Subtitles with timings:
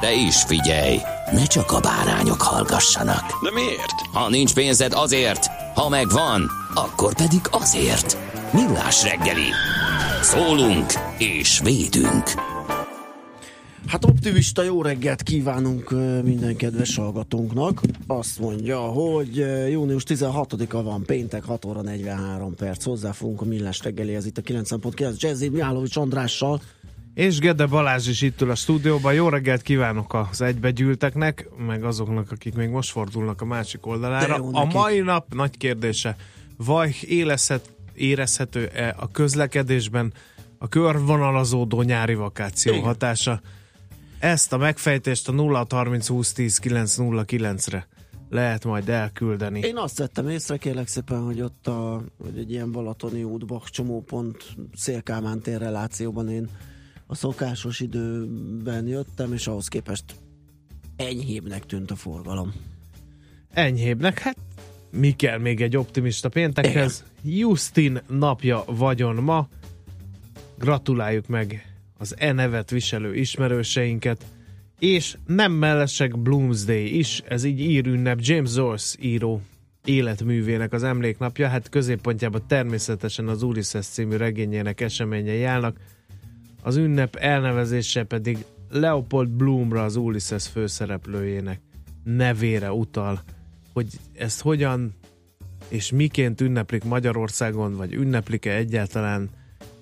[0.00, 0.98] De is figyelj,
[1.32, 3.24] ne csak a bárányok hallgassanak.
[3.42, 4.00] De miért?
[4.12, 8.18] Ha nincs pénzed azért, ha megvan, akkor pedig azért.
[8.52, 9.50] Millás reggeli.
[10.22, 12.24] Szólunk és védünk.
[13.86, 15.90] Hát optimista jó reggelt kívánunk
[16.22, 17.80] minden kedves hallgatónknak.
[18.06, 19.36] Azt mondja, hogy
[19.70, 22.84] június 16-a van, péntek 6 óra 43 perc.
[22.84, 26.60] Hozzáfogunk a millás reggeli, ez itt a 9.9 Jazzy Mihálovics Andrással.
[27.14, 29.14] És Gede Balázs is itt ül a stúdióban.
[29.14, 34.34] Jó reggelt kívánok az egybegyűlteknek, meg azoknak, akik még most fordulnak a másik oldalára.
[34.34, 36.16] A mai nap nagy kérdése,
[36.56, 40.12] vaj élezhet, érezhető-e a közlekedésben
[40.58, 42.84] a körvonalazódó nyári vakáció Igen.
[42.84, 43.40] hatása?
[44.18, 47.86] Ezt a megfejtést a 0 30 20 10 909 re
[48.30, 49.60] lehet majd elküldeni.
[49.60, 54.44] Én azt vettem észre, kérlek szépen, hogy ott a, hogy egy ilyen Balatoni útba csomópont
[54.74, 56.48] Szélkámán tér relációban én
[57.12, 60.04] a szokásos időben jöttem, és ahhoz képest
[60.96, 62.52] enyhébbnek tűnt a forgalom.
[63.50, 64.18] Enyhébbnek?
[64.18, 64.36] Hát
[64.90, 67.04] mi kell még egy optimista péntekhez?
[67.22, 67.38] Igen.
[67.38, 69.48] Justin napja vagyon ma.
[70.58, 74.24] Gratuláljuk meg az e nevet viselő ismerőseinket,
[74.78, 79.40] és nem mellesek Bloomsday is, ez így ír ünnep James Joyce író
[79.84, 85.76] életművének az emléknapja, hát középpontjában természetesen az Ulysses című regényének eseményei állnak,
[86.62, 91.60] az ünnep elnevezése pedig Leopold Bloomra, az Ulysses főszereplőjének
[92.04, 93.22] nevére utal,
[93.72, 94.94] hogy ezt hogyan
[95.68, 99.30] és miként ünneplik Magyarországon, vagy ünneplik-e egyáltalán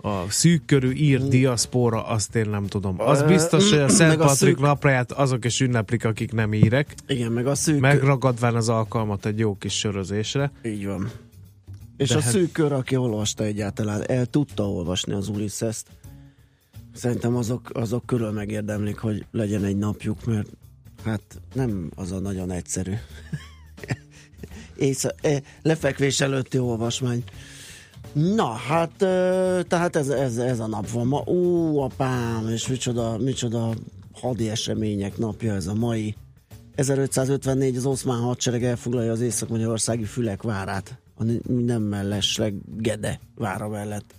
[0.03, 3.01] a szűkkörű ír diaszpóra, azt én nem tudom.
[3.01, 4.61] Az biztos, hogy a Szent Patrik szűk...
[4.61, 6.95] napját azok is ünneplik, akik nem írek.
[7.07, 7.81] Igen, meg a szűk...
[7.81, 10.53] Megragadván az alkalmat egy jó kis sörözésre.
[10.63, 11.11] Így van.
[11.97, 12.31] És De a hát...
[12.31, 15.87] szűk kör, aki olvasta egyáltalán, el tudta olvasni az Ulysses-t.
[17.01, 20.49] Szerintem azok, azok körül megérdemlik, hogy legyen egy napjuk, mert
[21.05, 21.23] hát
[21.55, 22.93] nem az a nagyon egyszerű.
[24.77, 27.25] Ész, e, lefekvés előtti olvasmány.
[28.13, 28.93] Na, hát
[29.69, 31.23] tehát ez, ez, ez a nap van ma.
[31.27, 33.75] Ó, apám, és micsoda, micsoda
[34.13, 36.17] hadi események napja ez a mai.
[36.75, 40.99] 1554 az oszmán hadsereg elfoglalja az észak-magyarországi Fülek várát.
[41.15, 44.15] A nem mellesleg Gede vára mellett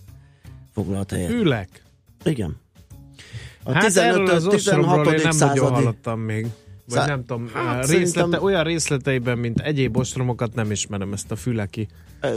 [0.72, 1.30] foglalt helyet.
[1.30, 1.82] Fülek?
[2.24, 2.60] Igen.
[3.64, 5.06] A hát 15 az 16.
[5.06, 5.58] én nem századi.
[5.58, 6.46] nagyon hallottam még.
[6.86, 8.42] Vagy Szá- nem tudom, hát részlete, szerintem...
[8.42, 11.88] olyan részleteiben, mint egyéb ostromokat nem ismerem ezt a füleki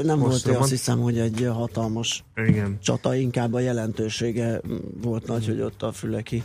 [0.04, 2.78] Nem volt, azt hiszem, hogy egy hatalmas Igen.
[2.82, 4.62] csata, inkább a jelentősége
[5.02, 6.44] volt nagy, hogy ott a füleki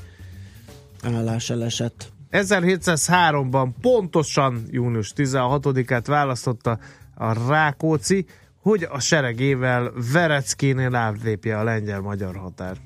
[1.02, 2.12] állás elesett.
[2.30, 6.78] 1703-ban pontosan június 16-át választotta
[7.14, 8.26] a Rákóczi,
[8.62, 12.80] hogy a seregével Vereckénél átlépje a lengyel-magyar határt.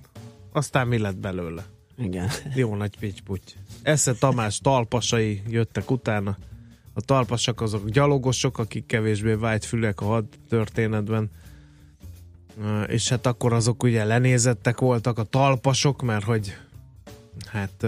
[0.52, 1.64] Aztán mi lett belőle?
[1.98, 2.28] Igen.
[2.54, 3.52] Jó nagy pityputy.
[3.82, 6.36] Esze Tamás talpasai jöttek utána.
[6.92, 11.30] A talpasak azok gyalogosok, akik kevésbé fülek a had történetben.
[12.86, 16.56] És hát akkor azok ugye lenézettek voltak a talpasok, mert hogy
[17.46, 17.86] hát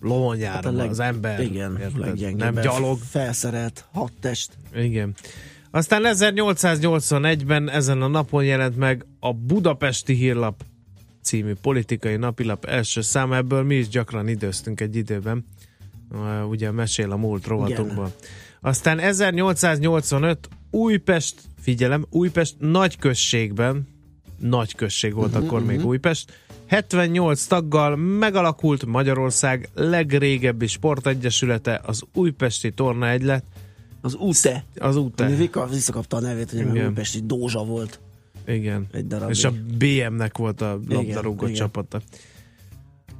[0.00, 1.80] lovonjára hát leg, az ember igen,
[2.36, 2.98] nem gyalog.
[2.98, 4.52] Felszerelt hadtest.
[4.74, 5.14] Igen.
[5.70, 10.64] Aztán 1881-ben ezen a napon jelent meg a Budapesti Hírlap
[11.24, 15.46] című politikai napilap első szám, ebből mi is gyakran időztünk egy időben,
[16.48, 18.12] ugye mesél a múlt rovatunkban.
[18.60, 23.88] Aztán 1885 Újpest, figyelem, Újpest nagyközségben,
[24.38, 25.70] nagyközség volt uh-huh, akkor uh-huh.
[25.70, 25.88] még mhm.
[25.88, 26.32] Újpest,
[26.66, 33.44] 78 taggal megalakult Magyarország legrégebbi sportegyesülete, az Újpesti Torna Egylet.
[34.00, 34.64] Az UTE.
[34.78, 35.26] Az UTE.
[35.70, 38.00] Visszakapta a nevét, hogy Újpesti Dózsa volt.
[38.46, 38.86] Igen.
[38.92, 42.00] Egy És a BM-nek volt a labdarúgó csapata.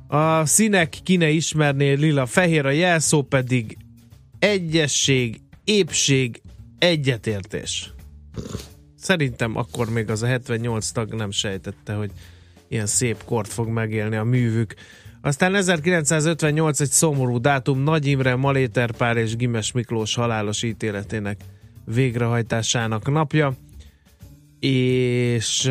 [0.07, 3.77] A színek ki ne ismerné lila, fehér, a jelszó pedig
[4.39, 6.43] egyesség, épség,
[6.79, 7.93] egyetértés.
[8.97, 12.11] Szerintem akkor még az a 78 tag nem sejtette, hogy
[12.69, 14.75] ilyen szép kort fog megélni a művük.
[15.21, 21.41] Aztán 1958 egy szomorú dátum, Nagy Imre, Maléter Pál és Gimes Miklós halálos ítéletének
[21.85, 23.55] végrehajtásának napja,
[24.65, 25.71] és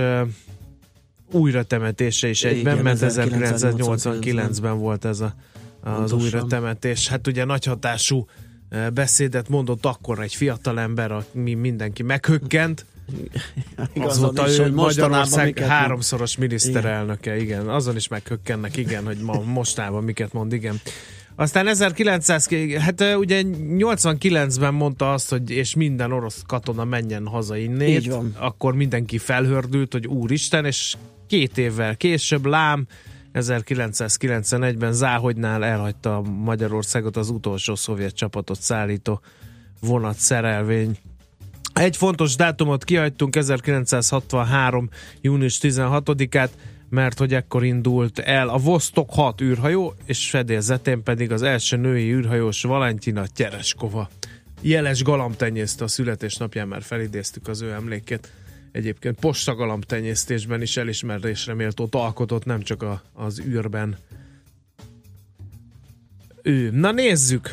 [1.32, 5.36] újra temetése is egyben, Igen, mert 1989-ben 1989-ben volt ez a,
[5.82, 6.20] az Pontosan.
[6.20, 7.08] újra temetés.
[7.08, 8.28] Hát ugye nagy hatású
[8.94, 12.86] beszédet mondott akkor egy fiatalember, ami mindenki meghökkent,
[13.94, 17.62] Igazad Azóta is, ő mostanában Magyarország miket háromszoros miniszterelnöke, igen.
[17.62, 17.70] igen.
[17.70, 20.82] Azon is meghökkennek, igen, hogy ma mostában miket mond, igen.
[21.36, 22.50] Aztán 1900,
[22.80, 28.00] hát ugye 89-ben mondta azt, hogy és minden orosz katona menjen haza innét.
[28.00, 28.36] Így van.
[28.40, 30.96] Akkor mindenki felhördült, hogy úristen, és
[31.28, 32.88] két évvel később lám
[33.34, 39.22] 1991-ben Záhogynál elhagyta Magyarországot az utolsó szovjet csapatot szállító
[39.80, 40.98] vonat szerelvény.
[41.74, 44.90] Egy fontos dátumot kihagytunk, 1963.
[45.22, 46.50] június 16-át,
[46.94, 52.12] mert hogy ekkor indult el a Vostok 6 űrhajó, és fedélzetén pedig az első női
[52.12, 54.10] űrhajós Valentina Tereskova.
[54.62, 58.32] Jeles galambtenyésztő a születésnapján már felidéztük az ő emlékét.
[58.72, 63.98] Egyébként postagalamtenyésztésben is elismerésre méltót alkotott, nem csak a, az űrben.
[66.42, 66.70] Ő.
[66.72, 67.50] Na nézzük!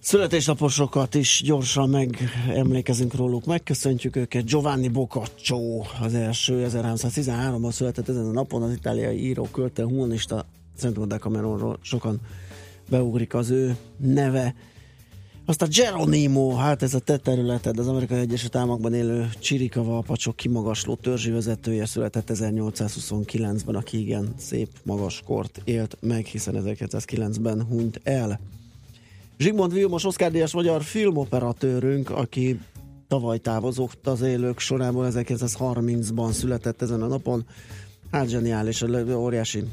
[0.00, 4.44] Születésnaposokat is gyorsan megemlékezünk róluk, megköszöntjük őket.
[4.44, 10.46] Giovanni Boccaccio az első 1313-ban született ezen a napon, az itáliai író, költő, humanista,
[10.76, 12.20] szerintem a Decameronról sokan
[12.88, 14.54] beugrik az ő neve.
[15.44, 20.94] Aztán Geronimo, hát ez a te területed, az Amerikai Egyesült Államokban élő Csirikava apacsok kimagasló
[20.94, 28.40] törzsi vezetője született 1829-ben, aki igen szép magas kort élt meg, hiszen 1909-ben hunyt el.
[29.38, 32.60] Zsigmond Vilmos, Oscar Díjas magyar filmoperatőrünk, aki
[33.08, 37.46] tavaly távozott az élők sorából, 1930-ban született ezen a napon.
[38.10, 38.82] Hát zseniális,
[39.12, 39.64] óriási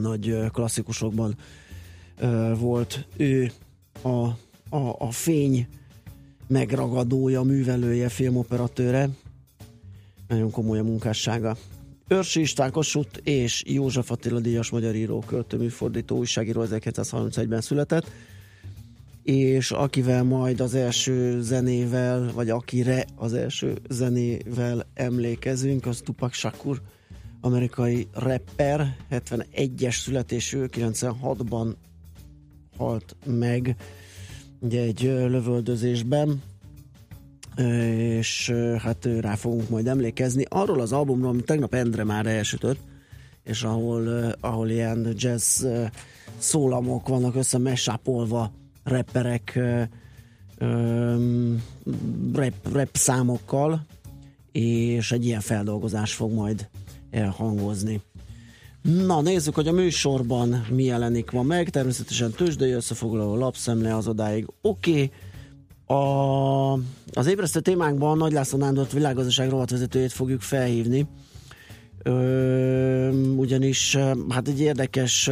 [0.00, 1.36] nagy klasszikusokban
[2.58, 3.50] volt ő
[4.02, 4.08] a,
[4.76, 5.66] a, a fény
[6.46, 9.08] megragadója, művelője, filmoperatőre.
[10.28, 11.56] Nagyon komoly a munkássága.
[12.08, 18.10] Őrsi István Kossuth és József Attila Díjas magyar író, költő, műfordító, újságíró 1931-ben született
[19.28, 26.80] és akivel majd az első zenével, vagy akire az első zenével emlékezünk, az Tupac Shakur,
[27.40, 31.74] amerikai rapper, 71-es születésű, 96-ban
[32.76, 33.76] halt meg
[34.60, 36.42] ugye egy lövöldözésben,
[37.96, 40.44] és hát rá fogunk majd emlékezni.
[40.48, 42.80] Arról az albumról, amit tegnap Endre már elsütött,
[43.44, 45.66] és ahol, ahol ilyen jazz
[46.38, 48.52] szólamok vannak összemesapolva
[48.88, 49.82] rapperek ö,
[50.58, 51.54] ö,
[52.32, 53.86] rap, rap számokkal,
[54.52, 56.68] és egy ilyen feldolgozás fog majd
[57.10, 58.00] elhangozni.
[58.82, 61.68] Na, nézzük, hogy a műsorban mi jelenik ma meg.
[61.68, 64.46] Természetesen tőzsdei összefoglaló lapszemle az odáig.
[64.60, 64.90] Oké.
[64.90, 65.10] Okay.
[65.98, 66.72] A,
[67.12, 71.06] az ébresztő témánkban Nagy László Nándort világgazdaság rovatvezetőjét fogjuk felhívni.
[73.36, 73.96] Ugyanis
[74.28, 75.30] hát egy érdekes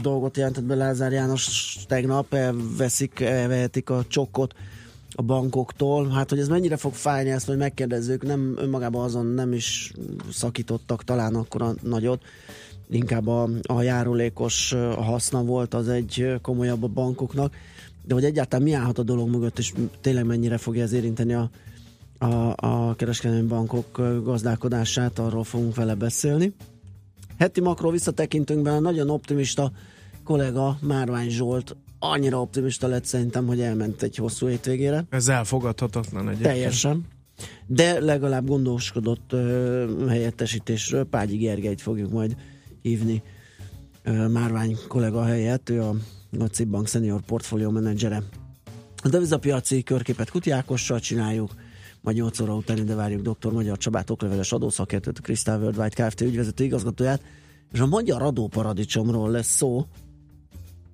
[0.00, 4.54] dolgot jelentett be Lázár János tegnap, elveszik, elvehetik a csokkot
[5.14, 6.08] a bankoktól.
[6.08, 8.22] Hát, hogy ez mennyire fog fájni, ezt majd megkérdezzük.
[8.22, 9.92] Nem önmagában azon nem is
[10.30, 12.22] szakítottak talán akkor a nagyot.
[12.90, 17.54] Inkább a, a járulékos haszna volt az egy komolyabb a bankoknak.
[18.06, 21.50] De hogy egyáltalán mi állhat a dolog mögött, és tényleg mennyire fogja ez érinteni a,
[22.18, 26.54] a, a kereskedelmi bankok gazdálkodását, arról fogunk vele beszélni.
[27.38, 29.72] Heti makro visszatekintőnkben a nagyon optimista
[30.24, 35.04] kollega Márvány Zsolt annyira optimista lett szerintem, hogy elment egy hosszú hétvégére.
[35.10, 36.52] Ez elfogadhatatlan egyébként.
[36.52, 37.04] Teljesen.
[37.66, 41.04] De legalább gondoskodott ö, helyettesítésről.
[41.04, 42.36] Págyi Gergelyt fogjuk majd
[42.82, 43.22] hívni
[44.02, 45.68] ö, Márvány kollega helyett.
[45.70, 45.94] Ő a,
[46.38, 48.22] a Cibbank senior portfólió menedzsere.
[49.02, 51.54] A devizapiaci körképet Kuti Ákossal csináljuk,
[52.04, 53.52] majd 8 óra után ide várjuk dr.
[53.52, 56.20] Magyar Csabát, okleveles adószakértőt, a Crystal Worldwide Kft.
[56.20, 57.22] ügyvezető igazgatóját,
[57.72, 59.86] és a magyar adóparadicsomról lesz szó,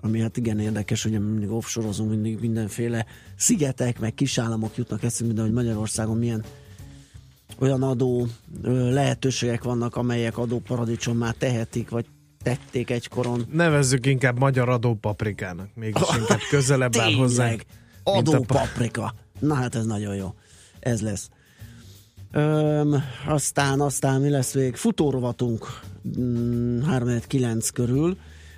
[0.01, 5.43] ami hát igen érdekes, hogy mindig offshore mindig mindenféle szigetek, meg kisállamok jutnak eszünkbe, de
[5.43, 6.45] hogy Magyarországon milyen
[7.59, 8.27] olyan adó
[8.91, 12.07] lehetőségek vannak, amelyek adóparadicsommá tehetik, vagy
[12.43, 13.47] tették egykoron.
[13.53, 15.69] Nevezzük inkább magyar adópaprikának.
[15.75, 17.63] Mégis inkább közelebb áll hozzánk.
[18.03, 19.15] Adópaprika.
[19.39, 20.35] Na hát ez nagyon jó.
[20.81, 21.31] Ez lesz.
[22.33, 24.77] Öm, aztán, aztán mi lesz még?
[24.77, 25.81] Futórovatunk
[26.19, 28.17] mm, 3-9 körül.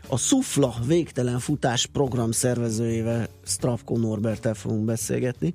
[0.08, 5.54] A Sufla végtelen futás program szervezőjével Stravko Norbertel fogunk beszélgetni.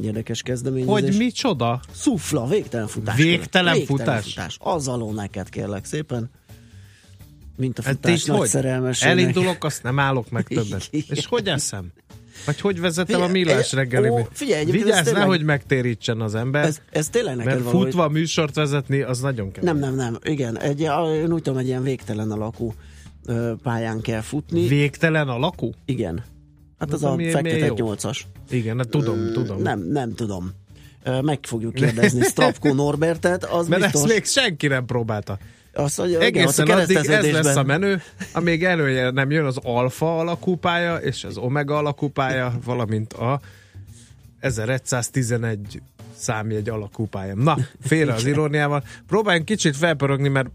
[0.00, 0.92] Érdekes kezdeményezés.
[0.92, 1.80] Hogy micsoda?
[1.92, 3.16] Szufla, végtelen futás.
[3.16, 4.24] Végtelen végtelen futás?
[4.24, 4.56] futás.
[4.60, 6.30] Az alól neked kérlek szépen.
[7.56, 8.96] Mint a Hát futás így nagy hogy?
[9.00, 10.88] Elindulok, azt nem állok meg többet.
[10.90, 11.16] Igen.
[11.16, 11.92] És hogy eszem?
[12.44, 14.08] Vagy hogy vezetem a Figyelj, millás reggeli?
[14.08, 16.64] ó, figyelj, Vigyázz, tényleg- nehogy megtérítsen az ember.
[16.64, 19.70] Ez, ez tényleg neked mert való, hogy- futva műsort vezetni, az nagyon kemény.
[19.74, 20.18] Nem, nem, nem.
[20.24, 22.74] Igen, egy, én úgy tudom, egy ilyen végtelen alakú
[23.62, 24.66] pályán kell futni.
[24.68, 25.70] Végtelen alakú?
[25.84, 26.22] Igen.
[26.78, 27.74] Hát az Na, a fekete milyen jó?
[27.74, 28.26] nyolcas.
[28.50, 29.62] Igen, hát tudom, tudom.
[29.62, 30.50] Nem, nem tudom.
[31.22, 34.00] Meg fogjuk kérdezni Stravko Norbertet, az Mert biztos.
[34.02, 35.38] ezt még senki nem próbálta.
[35.74, 38.02] Azt mondja, igen, Egészen addig ez lesz a menő,
[38.32, 43.40] amíg elője nem jön az alfa alakú pálya és az omega alakú pálya, valamint a
[44.40, 45.80] 1111
[46.16, 47.34] számjegy alakú pálya.
[47.34, 48.84] Na, félre az iróniával.
[49.06, 50.48] Próbáljunk kicsit felpörögni, mert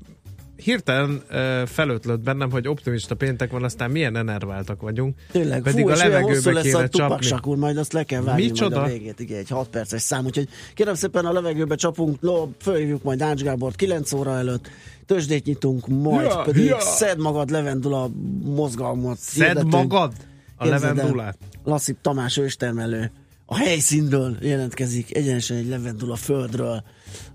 [0.63, 5.15] hirtelen uh, felötlött bennem, hogy optimista péntek van, aztán milyen enerváltak vagyunk.
[5.31, 7.25] Tényleg, Pedig fú, a levegőbe lesz kéne a csapni.
[7.25, 8.79] Shakur, majd azt le kell vágni Micsoda?
[8.79, 12.47] majd a végét, igen, egy 6 perces szám, úgyhogy kérem szépen a levegőbe csapunk, no,
[12.61, 14.69] fölhívjuk majd Ács Gábort 9 óra előtt,
[15.09, 16.79] tőzsdét nyitunk, majd Ja, pedig ja.
[16.79, 18.09] szed magad levendula
[18.43, 19.17] mozgalmat.
[19.17, 19.71] Szed hirdetünk.
[19.71, 20.13] magad
[20.55, 21.37] a Képzeld el, levendulát.
[21.63, 23.11] Lassip Tamás őstermelő
[23.45, 26.83] a helyszínről jelentkezik, egyenesen egy levendula földről,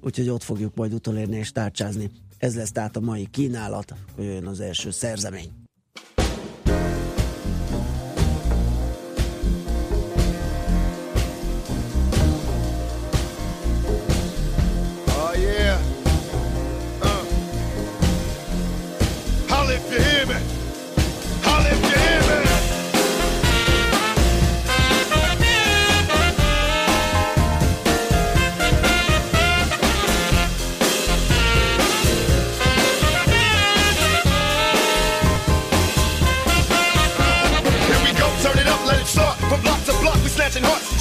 [0.01, 2.11] úgyhogy ott fogjuk majd utolérni és tárcsázni.
[2.39, 5.64] Ez lesz tehát a mai kínálat, hogy jön az első szerzemény.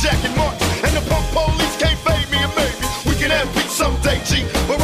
[0.04, 0.64] Hearts, jacking marks.
[0.84, 4.46] And the punk police can't fade me, and maybe we can have peace someday, G.
[4.68, 4.83] But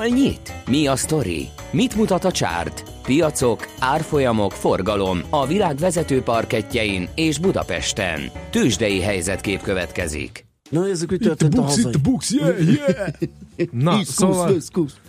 [0.00, 0.52] Hol nyit?
[0.66, 1.48] Mi a sztori?
[1.70, 2.84] Mit mutat a csárt?
[3.02, 8.20] Piacok, árfolyamok, forgalom a világ vezető parketjein és Budapesten.
[8.50, 10.46] Tősdei helyzetkép következik.
[10.70, 11.92] Na nézzük, mi történt a hazai.
[12.02, 13.08] books, yeah, yeah.
[13.86, 15.00] Na, szóval West Coast.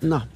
[0.00, 0.26] Na,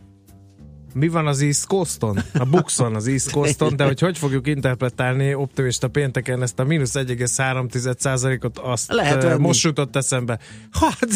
[0.98, 2.18] mi van az East Coaston?
[2.34, 6.92] A Buxon az East Coaston, de hogy hogy fogjuk interpretálni optimista pénteken ezt a mínusz
[6.94, 9.40] 1,3%-ot, azt Lehet venni.
[9.40, 10.38] most jutott eszembe.
[10.72, 11.06] Hát,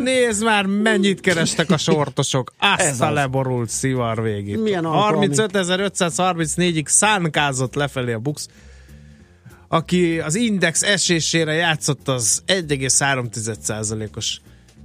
[0.00, 2.52] nézd már, mennyit kerestek a sortosok.
[2.58, 3.14] Azt Ez a az.
[3.14, 4.62] leborult szivar végét.
[4.62, 5.26] Milyen alkalmi.
[5.30, 8.48] 35.534-ig szánkázott lefelé a Bux.
[9.68, 14.40] Aki az index esésére játszott, az 1,3%-os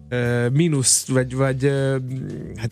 [0.10, 1.72] ö, mínusz, vagy, vagy
[2.56, 2.72] hát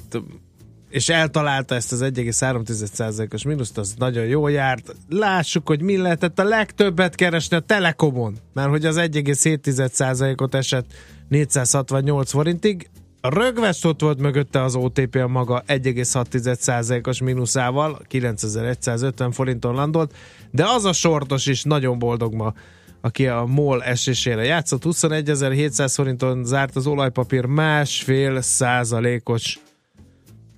[0.97, 4.95] és eltalálta ezt az 1,3%-os mínuszt, az nagyon jól járt.
[5.09, 10.85] Lássuk, hogy mi lehetett a legtöbbet keresni a Telekomon, mert hogy az 1,7%-ot esett
[11.29, 12.89] 468 forintig.
[13.21, 20.13] Rögvest ott volt mögötte az OTP a maga 1,6%-os mínuszával, 9150 forinton landolt,
[20.51, 22.53] de az a sortos is nagyon boldog ma,
[23.01, 24.83] aki a MOL esésére játszott.
[24.85, 29.59] 21.700 forinton zárt az olajpapír másfél százalékos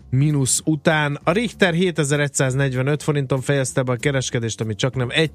[0.09, 1.19] mínusz után.
[1.23, 5.31] A Richter 7145 forinton fejezte be a kereskedést, ami csak nem 1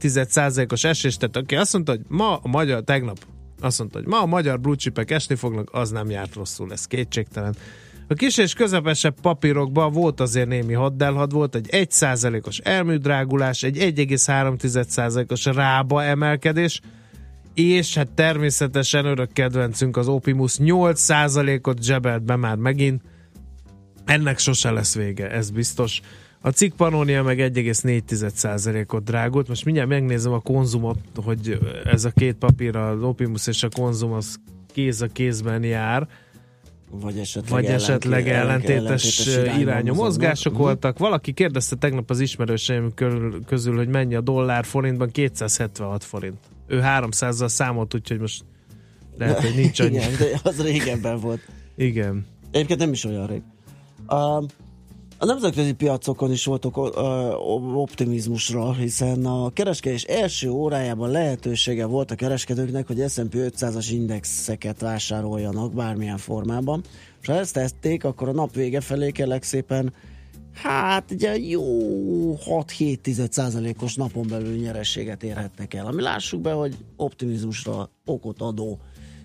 [0.68, 1.36] os esést tett.
[1.36, 3.18] Aki azt mondta, hogy ma a magyar, tegnap
[3.60, 6.86] azt mondta, hogy ma a magyar blue chipek esni fognak, az nem járt rosszul, ez
[6.86, 7.54] kétségtelen.
[8.08, 15.44] A kis és közepesebb papírokban volt azért némi haddelhad, volt egy 1%-os elműdrágulás, egy 1,3%-os
[15.44, 16.80] rába emelkedés,
[17.54, 23.02] és hát természetesen örök kedvencünk az Opimus 8%-ot zsebelt be már megint,
[24.04, 26.00] ennek sose lesz vége, ez biztos.
[26.40, 29.48] A cikk Pannonia meg 1,4%-ot drágult.
[29.48, 34.12] Most mindjárt megnézem a konzumot, hogy ez a két papír, az Opimus és a konzum,
[34.12, 34.36] az
[34.72, 36.08] kéz a kézben jár,
[36.90, 39.94] vagy esetleg, vagy esetleg ellentétes, irányba irányú mozognak.
[40.04, 40.62] mozgások Mhm.
[40.62, 40.98] voltak.
[40.98, 42.92] Valaki kérdezte tegnap az ismerőseim
[43.46, 46.36] közül, hogy mennyi a dollár forintban, 276 forint.
[46.66, 48.44] Ő 300-zal számolt, úgyhogy most
[49.18, 49.94] lehet, hogy nincs annyi.
[49.96, 51.40] Igen, de az régebben volt.
[51.76, 52.26] Igen.
[52.50, 53.42] Egyébként nem is olyan rég.
[54.06, 54.42] A,
[55.26, 56.80] nemzetközi piacokon is voltak ö,
[57.74, 65.72] optimizmusra, hiszen a kereskedés első órájában lehetősége volt a kereskedőknek, hogy S&P 500-as indexeket vásároljanak
[65.72, 66.82] bármilyen formában.
[67.20, 69.92] És ha ezt tették, akkor a nap vége felé kellek szépen
[70.54, 71.62] Hát ugye jó
[72.34, 78.78] 6-7 os napon belül nyerességet érhetnek el, ami lássuk be, hogy optimizmusra okot adó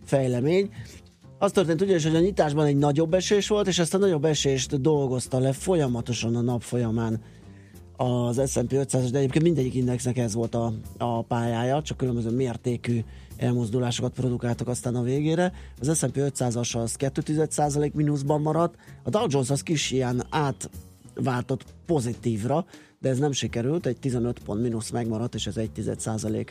[0.04, 0.70] fejlemény.
[1.42, 4.82] Az történt ugyanis, hogy a nyitásban egy nagyobb esés volt, és ezt a nagyobb esést
[4.82, 7.22] dolgozta le folyamatosan a nap folyamán
[7.96, 13.00] az S&P 500 de egyébként mindegyik indexnek ez volt a, a pályája, csak különböző mértékű
[13.38, 15.54] elmozdulásokat produkáltak aztán a végére.
[15.80, 22.66] Az S&P 500-as az 2,1% mínuszban maradt, a Dow Jones az kis ilyen átváltott pozitívra,
[23.00, 26.48] de ez nem sikerült, egy 15 pont mínusz megmaradt, és ez 1,1%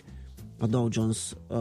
[0.58, 1.58] a Dow Jones uh,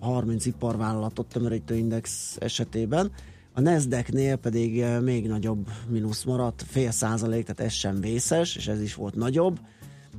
[0.00, 3.12] 30 iparvállalatot tömörítő index esetében.
[3.54, 8.80] A Nasdaq-nél pedig még nagyobb mínusz maradt, fél százalék, tehát ez sem vészes, és ez
[8.80, 9.60] is volt nagyobb.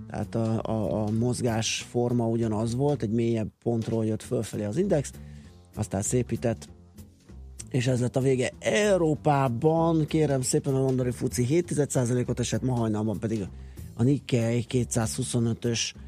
[0.09, 5.11] Tehát a, a, a mozgás forma ugyanaz volt, egy mélyebb pontról jött fölfelé az index,
[5.75, 6.69] aztán szépített,
[7.69, 8.51] és ez lett a vége.
[8.59, 13.47] Európában kérem szépen a Londoni Fuci 7%-ot esett, ma hajnalban pedig
[13.93, 15.99] a Nikkei 225-ös ö,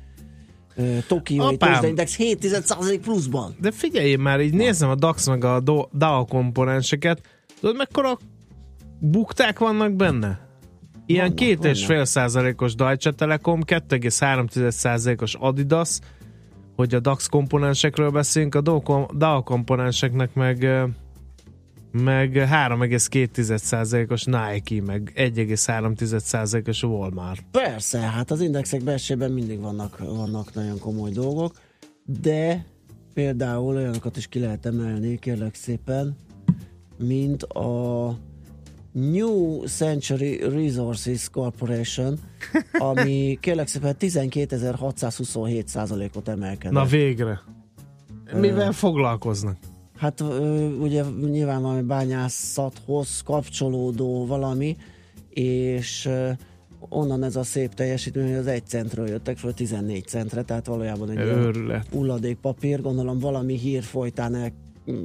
[1.07, 3.55] Tokiói tőzsdeindex 7% pluszban.
[3.61, 5.59] De figyelj már, így nézem a DAX meg a
[5.93, 7.21] DAO komponenseket,
[7.59, 8.17] tudod mekkora
[8.99, 10.43] bukták vannak benne?
[11.05, 11.95] Ilyen Vannak, két és vannak.
[11.95, 15.99] fél százalékos Deutsche Telekom, 2,3 százalékos Adidas,
[16.75, 20.67] hogy a DAX komponensekről beszélünk, a DAO kom- DAO komponenseknek meg
[22.03, 27.43] meg 3,2 százalékos Nike, meg 1,3 százalékos Walmart.
[27.51, 31.53] Persze, hát az indexek belsőben mindig vannak, vannak nagyon komoly dolgok,
[32.05, 32.65] de
[33.13, 36.17] például olyanokat is ki lehet emelni, kérlek szépen,
[36.97, 38.17] mint a
[38.91, 42.19] New Century Resources Corporation,
[42.73, 46.73] ami kérlek szépen 12.627 százalékot emelkedett.
[46.73, 47.41] Na végre.
[48.33, 49.57] Mivel foglalkoznak?
[49.97, 50.23] Hát
[50.81, 54.75] ugye nyilván valami bányászathoz kapcsolódó valami,
[55.29, 56.09] és
[56.89, 61.09] onnan ez a szép teljesítmény, hogy az egy centről jöttek föl 14 centre, tehát valójában
[61.09, 61.87] egy olyan Őrület.
[61.91, 64.51] hulladékpapír, gondolom valami hír folytán el,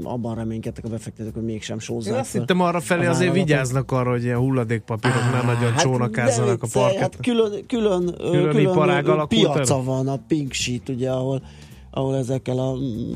[0.02, 3.28] abban reménykedtek a befektetők, hogy mégsem Én sózzák azt föl hittem arra felé az azért
[3.30, 3.48] áradatot.
[3.48, 7.00] vigyáznak arra, hogy ilyen hulladékpapírok nem nagyon Hát csónakázzanak de a parket.
[7.00, 9.82] Hát külön, külön, Külön külön, külön iparág piaca el?
[9.82, 11.42] van, a Pink Sheet, ugye, ahol,
[11.90, 13.12] ahol ezekkel a mm,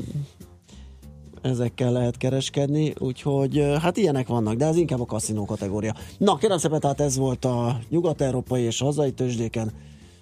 [1.45, 5.93] ezekkel lehet kereskedni, úgyhogy hát ilyenek vannak, de ez inkább a kaszinó kategória.
[6.17, 9.71] Na, kérem szépen, tehát ez volt a nyugat-európai és hazai tőzsdéken.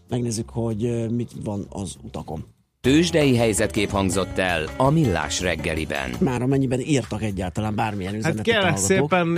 [0.10, 2.46] Megnézzük, hogy mit van az utakon.
[2.82, 6.10] Tőzsdei helyzetkép hangzott el a Millás reggeliben.
[6.20, 9.10] Már amennyiben írtak egyáltalán bármilyen Hát üzenetet kérlek a hallgatók.
[9.10, 9.38] szépen,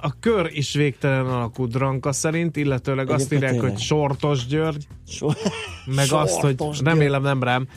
[0.00, 3.86] a kör is végtelen alakú dranka szerint, illetőleg azt Egyébként írják, hogy tényleg.
[3.86, 5.38] Sortos György, So-
[5.86, 7.68] meg azt, hogy Sortos remélem nem rám,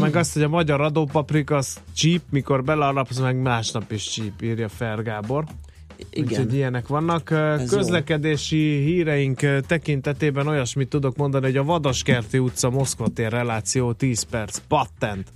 [0.00, 4.68] meg azt, hogy a magyar adópaprika az csíp, mikor belealapsz, meg másnap is csíp, írja
[4.68, 5.44] Fer Gábor.
[5.98, 6.54] Úgyhogy Igen.
[6.54, 7.30] ilyenek vannak.
[7.30, 13.92] Ez Közlekedési híreink ö, tekintetében olyasmit tudok mondani, hogy a Vadaskerti utca Moszkva tér reláció
[13.92, 15.28] 10 perc pattent.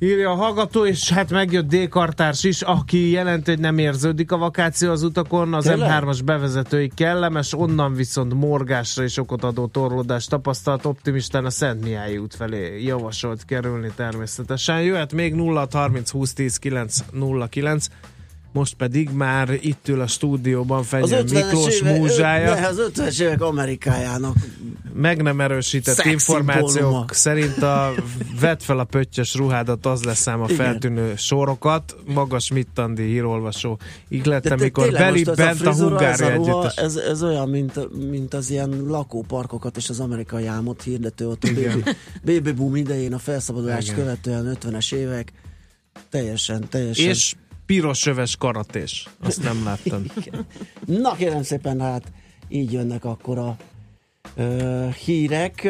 [0.00, 4.90] Írja a hallgató, és hát megjött D-kartárs is, aki jelenti, hogy nem érződik a vakáció
[4.90, 6.02] az utakon, az Tényleg?
[6.02, 12.16] M3-as bevezetői kellemes, onnan viszont morgásra is okot adó torlódást tapasztalt optimistán a Szent Mihály
[12.16, 14.82] út felé javasolt kerülni természetesen.
[14.82, 16.98] Jöhet még 0 30 20 10 9
[17.50, 17.86] 09
[18.58, 22.54] most pedig már itt ül a stúdióban Fenyő 50-es Miklós éve, múzsája.
[22.54, 24.34] ne, az 50-es évek Amerikájának
[24.94, 27.04] meg nem erősített Szex információk szimbóluma.
[27.10, 27.94] szerint a
[28.40, 30.56] vedd fel a pöttyös ruhádat, az lesz ám a Igen.
[30.56, 31.96] feltűnő sorokat.
[32.06, 36.70] Magas Mittandi hírolvasó ihlette, De te- mikor most ez belibent a, frizura, ez hungári ruha.
[36.76, 41.48] Ez, ez olyan, mint, mint az ilyen lakóparkokat és az amerikai álmot hirdető ott a
[41.54, 41.82] baby,
[42.24, 43.98] baby boom idején, a felszabadulást Igen.
[44.00, 45.32] követően 50-es évek.
[46.10, 47.08] Teljesen, teljesen.
[47.08, 47.34] És
[47.68, 49.08] piros öves karatés.
[49.20, 50.04] Azt nem láttam.
[51.02, 52.12] Na kérem szépen, hát
[52.48, 53.56] így jönnek akkor a
[54.36, 55.68] ö, hírek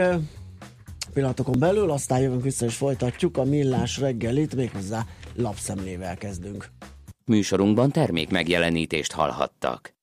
[1.13, 5.07] pillanatokon belül, aztán jövünk vissza és folytatjuk a millás reggelit, méghozzá
[5.37, 6.71] lapszemlével kezdünk.
[7.25, 9.98] Műsorunkban termék megjelenítést hallhattak.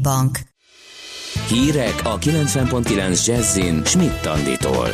[0.00, 0.38] Bank.
[1.48, 4.88] Hírek a 90.9 Jazzin Schmidt Anditól.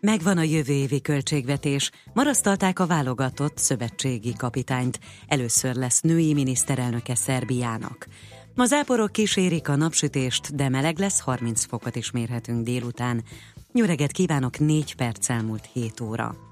[0.00, 1.90] Megvan a jövő évi költségvetés.
[2.12, 5.00] Marasztalták a válogatott szövetségi kapitányt.
[5.26, 8.06] Először lesz női miniszterelnöke Szerbiának.
[8.54, 13.24] Ma záporok kísérik a napsütést, de meleg lesz, 30 fokot is mérhetünk délután.
[13.72, 16.47] Nyöreget kívánok, 4 perc elmúlt 7 óra.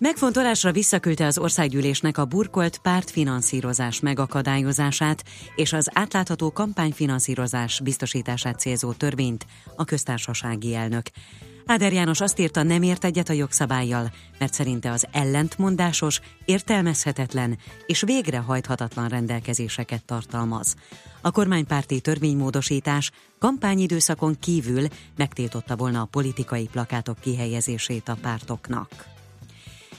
[0.00, 5.24] Megfontolásra visszaküldte az országgyűlésnek a burkolt pártfinanszírozás megakadályozását
[5.56, 11.06] és az átlátható kampányfinanszírozás biztosítását célzó törvényt a köztársasági elnök.
[11.66, 18.00] Áder János azt írta, nem ért egyet a jogszabályjal, mert szerinte az ellentmondásos, értelmezhetetlen és
[18.00, 20.74] végrehajthatatlan rendelkezéseket tartalmaz.
[21.20, 29.17] A kormánypárti törvénymódosítás kampányidőszakon kívül megtiltotta volna a politikai plakátok kihelyezését a pártoknak.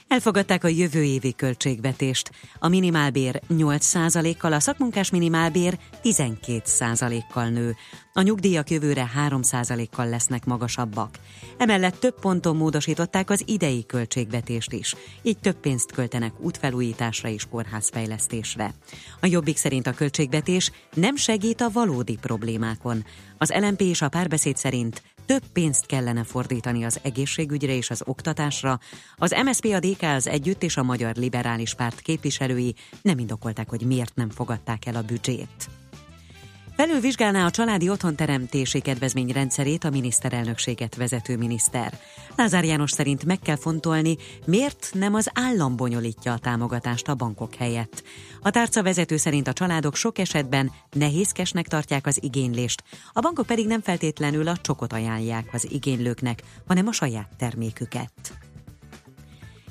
[0.09, 2.31] Elfogadták a jövő évi költségvetést.
[2.59, 7.75] A minimálbér 8%-kal, a szakmunkás minimálbér 12%-kal nő.
[8.13, 11.19] A nyugdíjak jövőre 3%-kal lesznek magasabbak.
[11.57, 14.95] Emellett több ponton módosították az idei költségvetést is.
[15.21, 18.73] Így több pénzt költenek útfelújításra és kórházfejlesztésre.
[19.21, 23.05] A Jobbik szerint a költségvetés nem segít a valódi problémákon.
[23.37, 28.79] Az LMP és a párbeszéd szerint több pénzt kellene fordítani az egészségügyre és az oktatásra.
[29.15, 33.81] Az MSZP, a DK az együtt és a Magyar Liberális Párt képviselői nem indokolták, hogy
[33.81, 35.78] miért nem fogadták el a büdzsét.
[36.79, 41.99] Felülvizsgálná a családi otthonteremtési kedvezmény rendszerét a miniszterelnökséget vezető miniszter.
[42.35, 47.55] Lázár János szerint meg kell fontolni, miért nem az állam bonyolítja a támogatást a bankok
[47.55, 48.03] helyett.
[48.41, 53.67] A tárca vezető szerint a családok sok esetben nehézkesnek tartják az igénylést, a bankok pedig
[53.67, 58.11] nem feltétlenül a csokot ajánlják az igénylőknek, hanem a saját terméküket.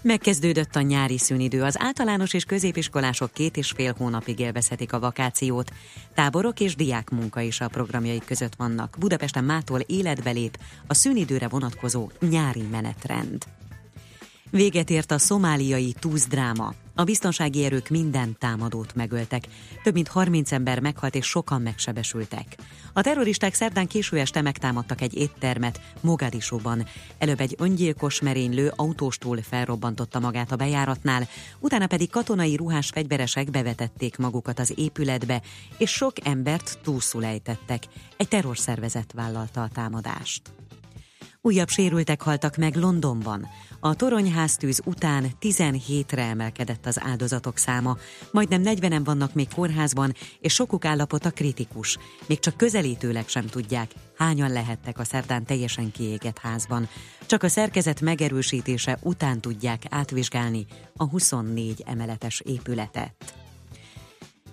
[0.02, 1.62] Megkezdődött a nyári szünidő.
[1.62, 5.70] Az általános és középiskolások két és fél hónapig élvezhetik a vakációt.
[6.14, 8.96] Táborok és diák munka is a programjaik között vannak.
[8.98, 13.44] Budapesten mától életbe lép a szünidőre vonatkozó nyári menetrend.
[14.50, 16.74] Véget ért a szomáliai túzdráma.
[16.94, 19.44] A biztonsági erők minden támadót megöltek.
[19.82, 22.56] Több mint 30 ember meghalt és sokan megsebesültek.
[22.92, 26.86] A terroristák szerdán késő este megtámadtak egy éttermet Mogadisóban.
[27.18, 34.16] Előbb egy öngyilkos merénylő autóstól felrobbantotta magát a bejáratnál, utána pedig katonai ruhás fegyveresek bevetették
[34.16, 35.42] magukat az épületbe,
[35.76, 37.82] és sok embert túlszul ejtettek.
[38.16, 40.42] Egy terrorszervezet vállalta a támadást.
[41.40, 43.46] Újabb sérültek haltak meg Londonban.
[43.80, 47.96] A toronyháztűz után 17-re emelkedett az áldozatok száma.
[48.30, 51.98] Majdnem 40-en vannak még kórházban, és sokuk állapota kritikus.
[52.26, 56.88] Még csak közelítőleg sem tudják, hányan lehettek a szerdán teljesen kiégett házban.
[57.26, 63.34] Csak a szerkezet megerősítése után tudják átvizsgálni a 24 emeletes épületet.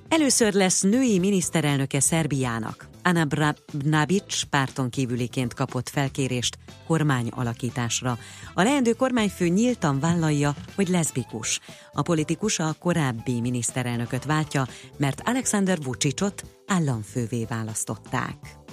[0.09, 2.87] Először lesz női miniszterelnöke Szerbiának.
[3.07, 3.25] Ana
[3.73, 8.17] Brnabic párton kívüliként kapott felkérést kormány alakításra.
[8.53, 11.59] A leendő kormányfő nyíltan vállalja, hogy leszbikus.
[11.93, 18.64] A politikus a korábbi miniszterelnököt váltja, mert Alexander Vucicot államfővé választották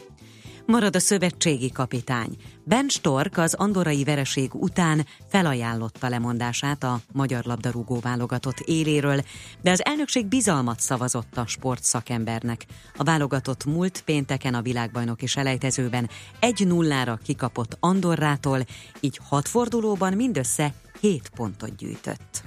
[0.66, 2.36] marad a szövetségi kapitány.
[2.64, 9.22] Ben Stork az andorai vereség után felajánlotta lemondását a magyar labdarúgó válogatott éléről,
[9.62, 12.66] de az elnökség bizalmat szavazott a sportszakembernek.
[12.96, 18.58] A válogatott múlt pénteken a világbajnoki selejtezőben egy nullára kikapott Andorrától,
[19.00, 22.42] így hat fordulóban mindössze 7 pontot gyűjtött.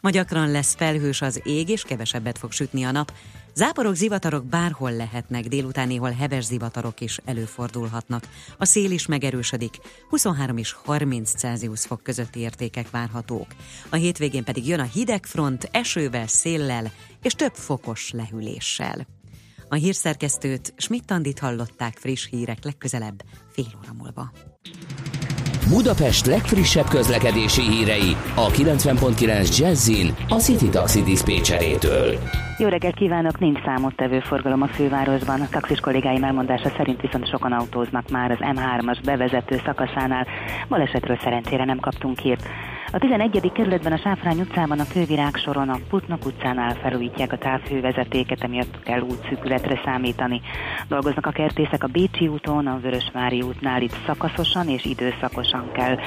[0.00, 3.12] Ma gyakran lesz felhős az ég, és kevesebbet fog sütni a nap,
[3.54, 8.28] Záporok, zivatarok bárhol lehetnek, délután néhol heves zivatarok is előfordulhatnak.
[8.58, 13.46] A szél is megerősödik, 23 és 30 Celsius fok közötti értékek várhatók.
[13.88, 19.06] A hétvégén pedig jön a hideg front esővel, széllel és több fokos lehűléssel.
[19.68, 24.32] A hírszerkesztőt Schmidt-Tandit hallották friss hírek legközelebb fél óra múlva.
[25.68, 32.18] Budapest legfrissebb közlekedési hírei a 90.9 Jazzin a City Taxi Dispécsejétől.
[32.58, 35.40] Jó reggelt kívánok, nincs számottevő forgalom a fővárosban.
[35.40, 40.26] A taxis kollégáim elmondása szerint viszont sokan autóznak már az M3-as bevezető szakaszánál.
[40.68, 42.48] Balesetről szerencsére nem kaptunk hírt.
[42.94, 43.52] A 11.
[43.52, 49.00] kerületben a Sáfrány utcában a Kővirág soron a Putnok utcánál felújítják a távhővezetéket, emiatt kell
[49.00, 50.40] útszűkületre számítani.
[50.88, 55.98] Dolgoznak a kertészek a Bécsi úton, a Vörösvári útnál itt szakaszosan és időszakosan kell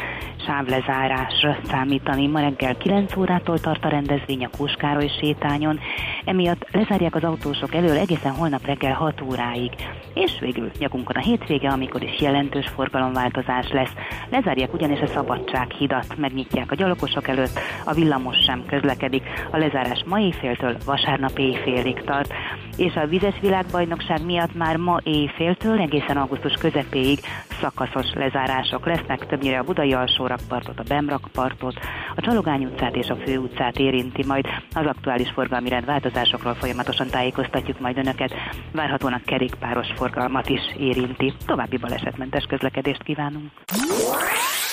[0.45, 2.27] sávlezárásra számítani.
[2.27, 5.79] Ma reggel 9 órától tart a rendezvény a Kóskároly sétányon,
[6.25, 9.71] emiatt lezárják az autósok elől egészen holnap reggel 6 óráig.
[10.13, 13.93] És végül nyakunkon a hétvége, amikor is jelentős forgalomváltozás lesz.
[14.29, 19.23] Lezárják ugyanis a Szabadsághidat, megnyitják a gyalogosok előtt, a villamos sem közlekedik.
[19.51, 22.33] A lezárás ma éjféltől vasárnap éjfélig tart,
[22.77, 27.19] és a vizes világbajnokság miatt már ma éjféltől egészen augusztus közepéig
[27.61, 31.79] szakaszos lezárások lesznek, többnyire a Budai alsórakpartot, a Bemrakpartot,
[32.15, 34.45] a Csalogány utcát és a Fő utcát érinti majd.
[34.71, 38.33] Az aktuális forgalmi rend változásokról folyamatosan tájékoztatjuk majd önöket.
[38.71, 41.33] Várhatóan a kerékpáros forgalmat is érinti.
[41.45, 43.51] További balesetmentes közlekedést kívánunk.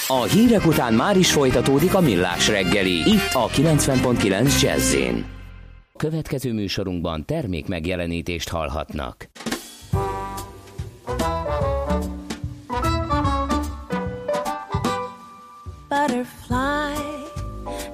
[0.07, 4.97] A hírek után már is folytatódik a millás reggeli, itt a 90.9 jazz
[5.97, 9.29] Következő műsorunkban termék megjelenítést hallhatnak.
[15.88, 17.03] Butterfly,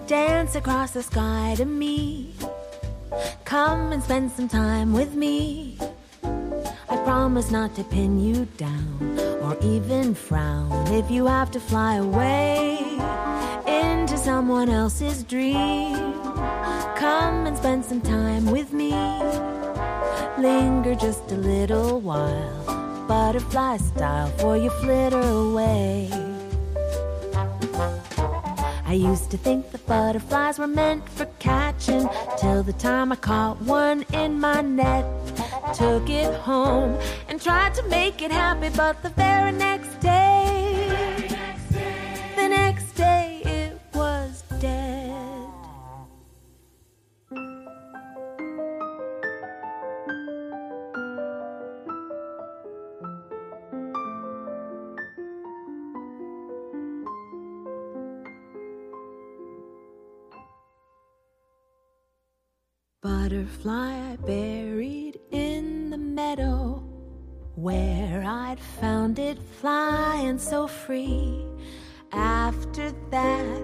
[0.07, 1.88] dance across the sky to me.
[3.44, 5.97] Come and spend some time with me.
[6.88, 11.96] I promise not to pin you down or even frown if you have to fly
[11.96, 12.78] away
[13.66, 16.14] into someone else's dream.
[16.96, 18.90] Come and spend some time with me.
[20.38, 26.11] Linger just a little while, butterfly style, for you flitter away.
[28.87, 33.61] I used to think that butterflies were meant for catching till the time I caught
[33.61, 35.04] one in my net.
[35.74, 41.28] Took it home and tried to make it happy, but the very next day,
[42.35, 45.46] the next day it was dead.
[63.00, 64.08] Butterfly
[70.88, 71.44] free.
[72.12, 73.62] After that,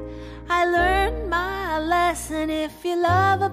[0.50, 2.50] I learned my lesson.
[2.50, 3.48] If you love a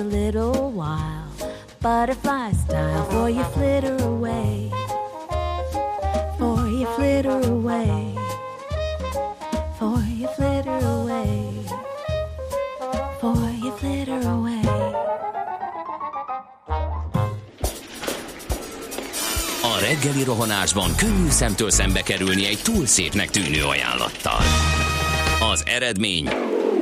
[0.00, 1.28] a little while.
[1.80, 4.70] Butterfly style for you flitter away.
[6.38, 8.14] For you flitter away.
[9.78, 11.64] For you flitter away.
[13.20, 14.62] For you flitter away.
[19.62, 24.40] A reggeli rohanásban könnyű szemtől szembe kerülni egy túl szépnek tűnő ajánlattal.
[25.52, 26.49] Az eredmény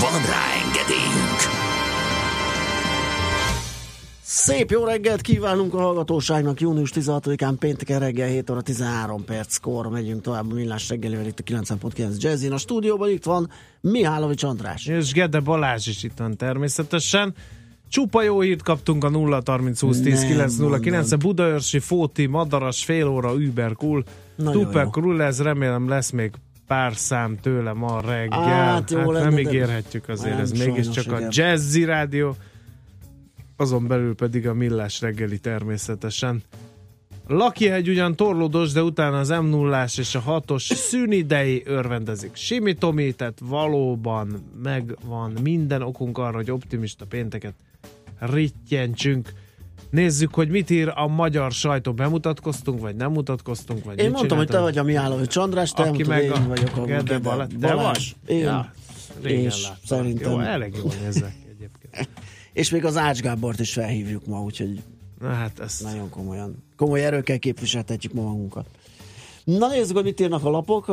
[0.00, 1.40] Van rá engedélyünk!
[4.22, 10.22] Szép jó reggelt kívánunk a hallgatóságnak június 16-án pénteken reggel 7 óra 13 perckor megyünk
[10.22, 12.52] tovább a millás reggelivel itt a 90.9 Jazzin.
[12.52, 14.86] A stúdióban itt van Mihálovics András.
[14.86, 17.34] És Gede Balázs is itt van természetesen.
[17.88, 20.84] Csupa jó hírt kaptunk a 0 30 20 10 Nem 9 0 mondod.
[20.84, 24.04] 9 Budaörsi, Fóti, Madaras, fél óra, Uber, cool,
[24.36, 26.30] Tuper, cool, ez remélem lesz még
[26.68, 28.40] pár szám tőle ma reggel.
[28.40, 31.28] Hát, jó lenne, nem ígérhetjük azért, Nem, ez mégiscsak a igen.
[31.32, 32.36] Jazzy Rádió,
[33.56, 36.42] azon belül pedig a Millás reggeli természetesen.
[37.26, 42.34] Lakihegy ugyan torlódos, de utána az m 0 és a 6-os szünidei örvendezik.
[42.34, 47.54] Simi Tomi, tehát valóban megvan minden okunk arra, hogy optimista pénteket
[48.18, 49.32] rittyentsünk.
[49.90, 51.92] Nézzük, hogy mit ír a magyar sajtó.
[51.92, 56.04] Bemutatkoztunk, vagy nem mutatkoztunk, vagy Én mondtam, hogy te vagy a Mihálovics András, te Aki
[56.04, 57.52] meg én a vagyok a Gede Balázs.
[57.60, 58.16] Te vagy?
[58.26, 58.38] Én.
[58.38, 58.72] Ja,
[59.22, 59.78] régen és láttalak.
[59.84, 62.08] szerintem- Jó, elég jól nézek egyébként.
[62.52, 64.82] És még az Ács Gábort is felhívjuk ma, úgyhogy
[65.20, 66.62] Na hát ezt nagyon komolyan.
[66.76, 68.66] Komoly erőkkel képviseltetjük ma magunkat.
[69.44, 70.86] Na nézzük, hogy mit írnak a lapok.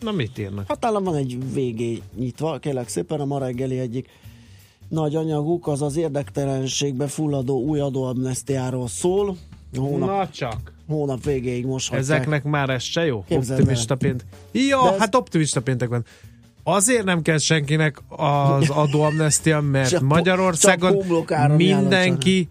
[0.00, 0.64] Na mit írnak?
[0.68, 4.08] Hát nálam van egy VG nyitva, kérlek szépen, a ma reggeli egyik
[4.88, 9.36] nagy anyaguk, az az érdektelenségbe fulladó új adóamnestiáról szól.
[9.76, 10.72] Hónap, Na csak.
[10.88, 12.02] hónap végéig moshatják.
[12.02, 13.24] Ezeknek már ez se jó?
[13.28, 14.26] Képzeld optimista péntek.
[14.52, 16.04] Ja, ez- hát optimista péntek van.
[16.62, 20.96] Azért nem kell senkinek az adóamnestia, mert Magyarországon
[21.56, 22.48] mindenki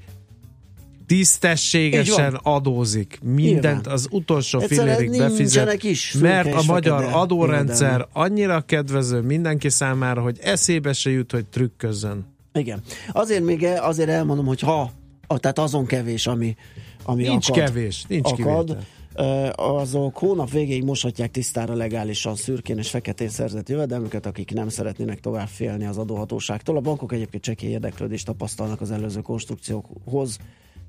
[1.06, 3.20] tisztességesen adózik.
[3.24, 3.94] Mindent Nyilván.
[3.94, 8.08] az utolsó Egyszerűen fillérig befizet, is mert a magyar fekete adórendszer jövedelem.
[8.13, 12.26] annyira kedvező mindenki számára, hogy eszébe se jut, hogy trükközzön.
[12.54, 12.82] Igen.
[13.12, 14.91] Azért még el- azért elmondom, hogy ha,
[15.28, 16.56] tehát azon kevés, ami,
[17.04, 19.50] ami Nincs akad, kevés, nincs akad, kivétel.
[19.56, 25.48] azok hónap végéig moshatják tisztára legálisan szürkén és feketén szerzett jövedelmüket, akik nem szeretnének tovább
[25.48, 26.78] félni az adóhatóságtól.
[26.78, 30.38] A bankok egyébként csekély érdeklődést tapasztalnak az előző konstrukciókhoz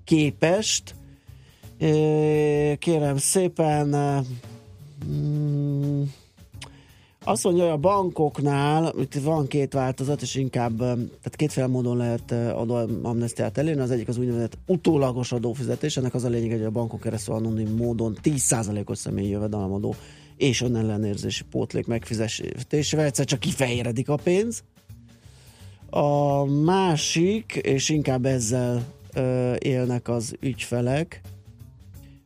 [0.06, 0.94] képest.
[2.78, 3.88] Kérem szépen,
[5.06, 6.02] mm,
[7.24, 12.32] azt mondja, hogy a bankoknál itt van két változat, és inkább, tehát kétféle módon lehet
[12.32, 13.80] adóamnestiát elérni.
[13.80, 15.96] Az egyik az úgynevezett utólagos adófizetés.
[15.96, 19.94] Ennek az a lényeg, hogy a bankon keresztül anonim módon 10%-os személyi jövedelemadó
[20.36, 24.62] és önellenérzési pótlék megfizetésével egyszer csak kifehéredik a pénz.
[25.90, 28.84] A másik, és inkább ezzel
[29.58, 31.20] élnek az ügyfelek,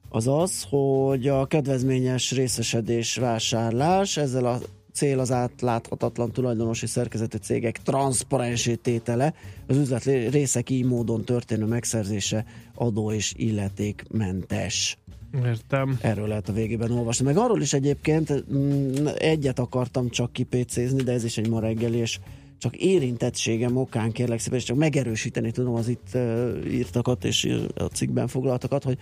[0.09, 4.59] az az, hogy a kedvezményes részesedés vásárlás, ezzel a
[4.93, 9.35] cél az átláthatatlan tulajdonosi szerkezetű cégek transzparensé tétele,
[9.67, 12.45] az üzlet részek így módon történő megszerzése
[12.75, 14.99] adó és illetékmentes.
[15.45, 15.99] Értem.
[16.01, 17.25] Erről lehet a végében olvasni.
[17.25, 21.99] Meg arról is egyébként mm, egyet akartam csak kipécézni, de ez is egy ma reggeli,
[21.99, 22.19] és
[22.61, 26.19] csak érintettségem okán kérlek szépen, és csak megerősíteni tudom az itt
[26.67, 28.99] írtakat és a cikkben foglaltakat, hogy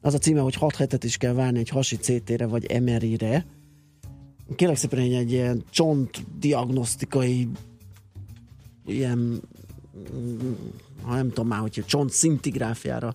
[0.00, 3.46] az a címe, hogy 6 hetet is kell várni egy hasi CT-re vagy MRI-re.
[4.56, 7.48] Kérlek szépen egy, egy ilyen csontdiagnosztikai
[8.86, 9.40] ilyen
[10.18, 10.52] mm,
[11.02, 13.14] ha nem tudom már, hogy csont szintigráfiára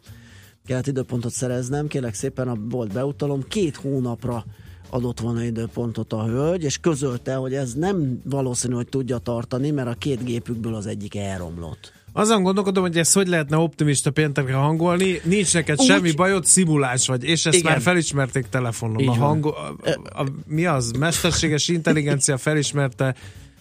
[0.65, 4.45] kellett időpontot szereznem, kérlek szépen a volt beutalom, két hónapra
[4.89, 9.87] adott volna időpontot a hölgy, és közölte, hogy ez nem valószínű, hogy tudja tartani, mert
[9.87, 11.91] a két gépükből az egyik elromlott.
[12.17, 15.19] Azon gondolkodom, hogy ezt hogy lehetne optimista péntekre hangolni.
[15.23, 17.71] Nincs neked Úgy- semmi bajod, szimulás vagy, és ezt Igen.
[17.71, 18.99] már felismerték telefonon.
[18.99, 19.75] Így A hang, a,
[20.21, 20.91] a, mi az?
[20.91, 23.15] Mesterséges intelligencia felismerte,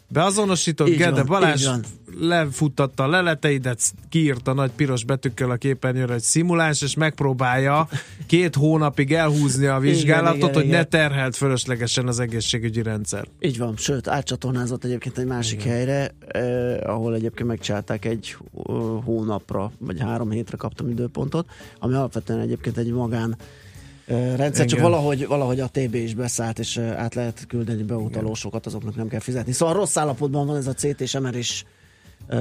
[0.08, 1.66] beazonosított, Így Gede van, Balázs
[2.20, 7.88] lefuttatta a leleteidet, kiírta nagy piros betűkkel a képernyőre, hogy szimuláns, és megpróbálja
[8.26, 10.78] két hónapig elhúzni a vizsgálatot, igen, hogy igen.
[10.78, 13.28] ne terhelt fölöslegesen az egészségügyi rendszer.
[13.40, 15.74] Így van, sőt, átcsatornázott egyébként egy másik Igen.
[15.74, 18.74] helyre, eh, ahol egyébként megcsinálták egy eh,
[19.04, 21.46] hónapra, vagy három hétre kaptam időpontot,
[21.78, 23.36] ami alapvetően egyébként egy magán
[24.06, 24.90] rendszer, csak Igen.
[24.90, 29.52] valahogy, valahogy a TB is beszállt, és át lehet küldeni beutalósokat, azoknak nem kell fizetni.
[29.52, 31.64] Szóval rossz állapotban van ez a CT és MR is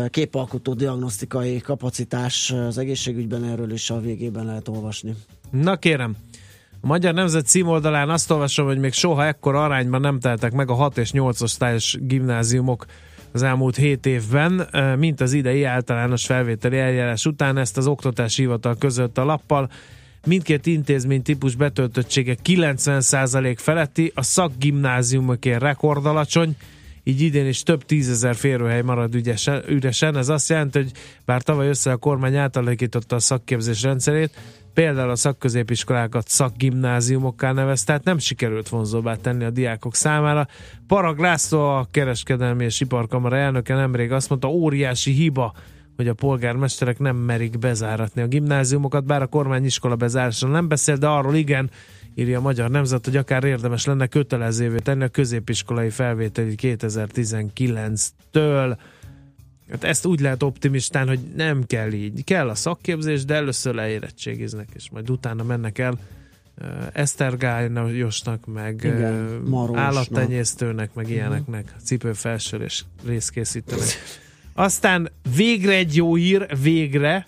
[0.09, 5.16] képalkotó diagnosztikai kapacitás az egészségügyben, erről is a végében lehet olvasni.
[5.51, 6.16] Na kérem,
[6.82, 10.74] a Magyar Nemzet címoldalán azt olvasom, hogy még soha ekkora arányban nem teltek meg a
[10.74, 12.86] 6 és 8 osztályos gimnáziumok
[13.32, 18.76] az elmúlt 7 évben, mint az idei általános felvételi eljárás után ezt az oktatási hivatal
[18.76, 19.70] között a lappal.
[20.26, 26.55] Mindkét intézmény típus betöltöttsége 90% feletti, a szakgimnáziumoké rekord alacsony,
[27.03, 30.17] így idén is több tízezer férőhely marad ügyesen, üresen.
[30.17, 30.91] Ez azt jelenti, hogy
[31.26, 34.39] bár tavaly össze a kormány átalakította a szakképzés rendszerét,
[34.74, 40.47] például a szakközépiskolákat szakgimnáziumokká nevez, tehát nem sikerült vonzóbbá tenni a diákok számára.
[40.88, 45.53] Parag László, a kereskedelmi és iparkamara elnöke nemrég azt mondta, óriási hiba,
[45.96, 50.96] hogy a polgármesterek nem merik bezáratni a gimnáziumokat, bár a kormány iskola bezárásról nem beszél,
[50.96, 51.70] de arról igen,
[52.16, 58.78] írja a Magyar Nemzet, hogy akár érdemes lenne kötelezővé tenni a középiskolai felvételi 2019-től.
[59.72, 62.24] Hát ezt úgy lehet optimistán, hogy nem kell így.
[62.24, 65.98] Kell a szakképzés, de először leérettségiznek, és majd utána mennek el
[66.62, 69.84] uh, esztergályosnak, meg Igen, Marósnak.
[69.84, 73.86] állattenyésztőnek, meg ilyeneknek cipőfelsőr és részkészítenek.
[74.54, 77.28] Aztán végre egy jó hír, végre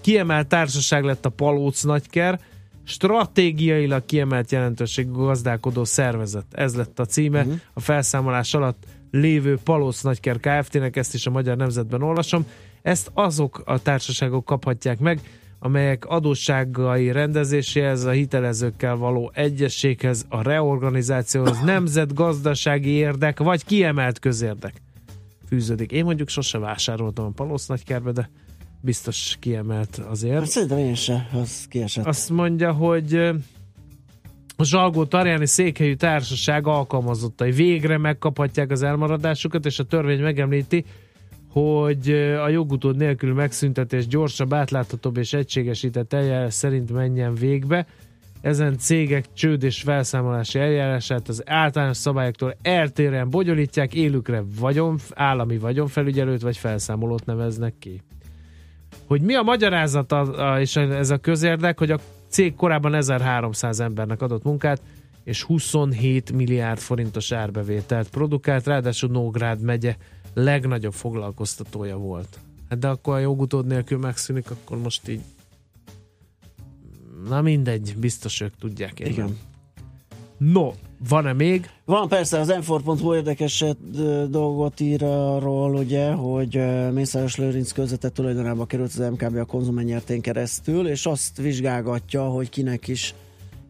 [0.00, 2.40] kiemelt társaság lett a Palóc Nagyker,
[2.84, 6.44] stratégiailag kiemelt jelentőségű gazdálkodó szervezet.
[6.50, 7.60] Ez lett a címe uh-huh.
[7.72, 12.46] a felszámolás alatt lévő Palóc Nagyker Kft-nek, ezt is a Magyar Nemzetben olvasom.
[12.82, 15.20] Ezt azok a társaságok kaphatják meg,
[15.58, 24.82] amelyek adósságai rendezéséhez, a hitelezőkkel való egyességhez, a reorganizációhoz, nemzetgazdasági érdek, vagy kiemelt közérdek
[25.52, 25.92] fűződik.
[25.92, 28.30] Én mondjuk sose vásároltam a Palóc Nagykerbe, de
[28.80, 30.38] biztos kiemelt azért.
[30.38, 32.06] Hát Szerintem én se, az kiesett.
[32.06, 33.14] Azt mondja, hogy
[34.56, 40.84] a Zsalgó Tarjáni székhelyű társaság alkalmazottai végre megkaphatják az elmaradásukat, és a törvény megemlíti,
[41.48, 42.10] hogy
[42.44, 47.86] a jogutód nélkül megszüntetés gyorsabb, átláthatóbb és egységesített eljárás szerint menjen végbe.
[48.42, 56.42] Ezen cégek csőd és felszámolási eljárását az általános szabályoktól eltérően bonyolítják, élükre vagyon, állami vagyonfelügyelőt
[56.42, 58.02] vagy felszámolót neveznek ki
[59.06, 63.80] hogy mi a magyarázat a, a, és ez a közérdek, hogy a cég korábban 1300
[63.80, 64.80] embernek adott munkát,
[65.24, 69.96] és 27 milliárd forintos árbevételt produkált, ráadásul Nógrád megye
[70.34, 72.38] legnagyobb foglalkoztatója volt.
[72.68, 75.20] Hát de akkor a jogutód nélkül megszűnik, akkor most így
[77.28, 79.00] na mindegy, biztos ők tudják.
[79.00, 79.24] Én Igen.
[79.24, 79.38] nem.
[80.52, 80.70] No,
[81.08, 81.70] van-e még?
[81.84, 83.64] Van persze, az m érdekes
[84.28, 86.60] dolgot ír arról, ugye, hogy
[86.92, 92.88] Mészáros Lőrinc közvetett tulajdonába került az MKB a konzumenyertén keresztül, és azt vizsgálgatja, hogy kinek
[92.88, 93.14] is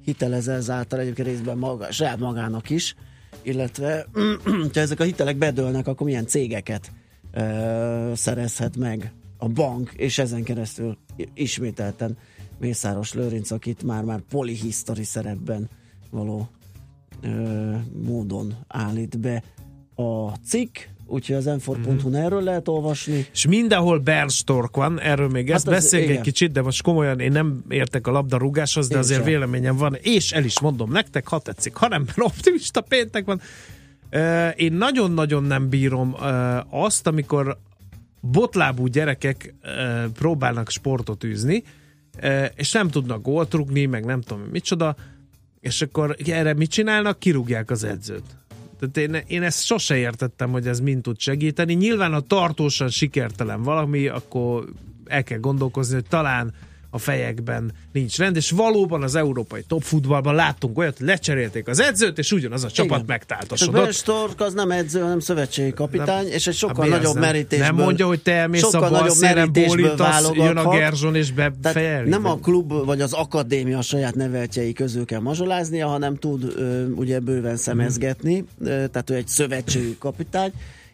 [0.05, 2.95] hitelez ezáltal egyébként részben maga, saját magának is,
[3.43, 4.07] illetve
[4.75, 6.93] ha ezek a hitelek bedőlnek, akkor milyen cégeket
[7.33, 10.97] ö, szerezhet meg a bank, és ezen keresztül
[11.35, 12.17] ismételten
[12.63, 15.69] Mészáros Lőrinc, akit már-már polihistory szerepben
[16.11, 16.49] való
[17.23, 17.29] ö,
[18.07, 19.43] módon állít be
[19.95, 23.27] a cikk, úgyhogy az m erről lehet olvasni.
[23.33, 27.33] És mindenhol Bernstork van, erről még ezt az- beszéljünk egy kicsit, de most komolyan én
[27.33, 29.29] nem értek a labdarúgáshoz, de Én azért sem.
[29.29, 33.41] véleményem van, és el is mondom nektek, ha tetszik, ha nem, mert optimista péntek van.
[34.57, 36.17] Én nagyon-nagyon nem bírom
[36.71, 37.59] azt, amikor
[38.21, 39.55] botlábú gyerekek
[40.15, 41.63] próbálnak sportot űzni,
[42.55, 44.97] és nem tudnak gólt rugni, meg nem tudom micsoda,
[45.61, 47.19] és akkor erre mit csinálnak?
[47.19, 48.25] Kirúgják az edzőt.
[48.79, 51.75] Tehát én, én ezt sose értettem, hogy ez mind tud segíteni.
[51.75, 54.69] Nyilván, ha tartósan sikertelen valami, akkor
[55.07, 56.55] el kell gondolkozni, hogy talán
[56.95, 61.81] a fejekben nincs rend, és valóban az európai top futballban láttunk olyat, hogy lecserélték az
[61.81, 63.05] edzőt, és ugyanaz a csapat Igen.
[63.07, 63.83] megtáltosodott.
[63.83, 67.23] Ben Stork az nem edző, hanem szövetségi kapitány, és egy sokkal nagyobb nem?
[67.23, 67.67] merítésből.
[67.67, 70.71] Nem mondja, hogy te elmész a bal szélen, bólítasz, jön a.
[70.71, 72.09] Gerzson, és befejeli.
[72.09, 76.55] nem a klub vagy az akadémia saját neveltjei közül kell mazsoláznia, hanem tud
[76.95, 80.53] ugye bőven szemezgetni, ö, tehát ő egy szövetségi kapitány,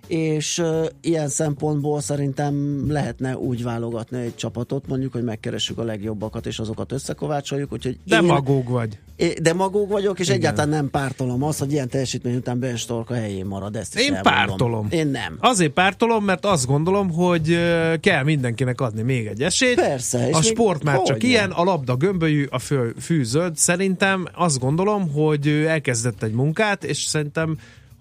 [0.08, 0.62] és
[1.00, 6.92] ilyen szempontból szerintem lehetne úgy válogatni egy csapatot, mondjuk, hogy megkeressük a legjobbakat, és azokat
[6.92, 8.98] összekovácsoljuk, úgyhogy De én, magóg vagy.
[9.16, 10.38] É, De magóg vagyok, és Igen.
[10.38, 13.76] egyáltalán nem pártolom azt, hogy ilyen teljesítmény után Ben Stork a helyén marad.
[13.76, 14.32] Ezt is Én elmondom.
[14.46, 14.86] pártolom.
[14.90, 15.36] Én nem.
[15.40, 17.58] Azért pártolom, mert azt gondolom, hogy
[18.00, 19.74] kell mindenkinek adni még egy esélyt.
[19.80, 21.28] Persze, és A sport már csak hogyne.
[21.28, 23.56] ilyen, a labda gömbölyű, a fő, fű zöld.
[23.56, 27.58] Szerintem azt gondolom, hogy ő elkezdett egy munkát, és szerintem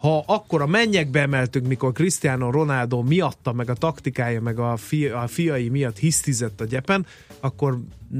[0.08, 5.08] ha akkor a mennyekbe emeltünk, mikor Cristiano Ronaldo miatta, meg a taktikája, meg a, fi,
[5.08, 7.06] a fiai miatt hisztizett a gyepen,
[7.40, 7.80] akkor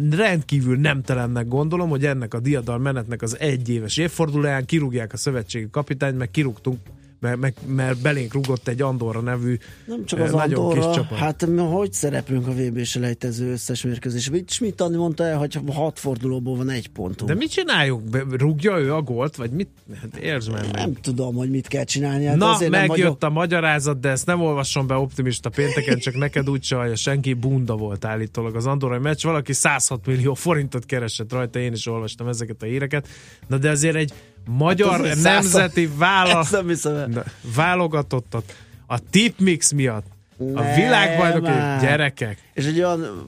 [0.10, 6.18] rendkívül nemtelennek gondolom, hogy ennek a diadal menetnek az egyéves évfordulóján kirúgják a szövetségi kapitányt,
[6.18, 6.80] meg kirúgtunk,
[7.20, 11.18] mert, mert belénk rugott egy Andorra nevű Nem csak az nagyon Andorra, kis csapat.
[11.18, 14.30] hát mi hogy szereplünk a VB selejtező összes mérkőzés?
[14.30, 17.30] Mit Schmidt mondta el, hogy hat fordulóból van egy pontunk.
[17.30, 18.02] De mit csináljuk?
[18.38, 19.36] Rúgja ő a gólt?
[19.36, 19.70] Vagy mit?
[20.02, 20.20] Hát
[20.52, 20.72] már meg.
[20.72, 22.26] Nem tudom, hogy mit kell csinálni.
[22.26, 23.24] Hát Na, azért nem megjött vagyok...
[23.24, 27.34] a magyarázat, de ezt nem olvasson be optimista pénteken, csak neked úgy se, hogy senki
[27.34, 29.24] bunda volt állítólag az Andorrai meccs.
[29.24, 33.08] Valaki 106 millió forintot keresett rajta, én is olvastam ezeket a híreket.
[33.48, 34.14] Na de azért egy
[34.48, 36.40] magyar Hát nemzeti 106 vála...
[36.44, 37.08] Ezt nem hiszem el.
[37.08, 37.24] Na,
[37.56, 38.56] válogatottat
[38.88, 40.06] a tipmix miatt.
[40.40, 41.82] A Ne, világbajnoki már.
[41.82, 42.38] gyerekek.
[42.54, 43.28] És egy olyan,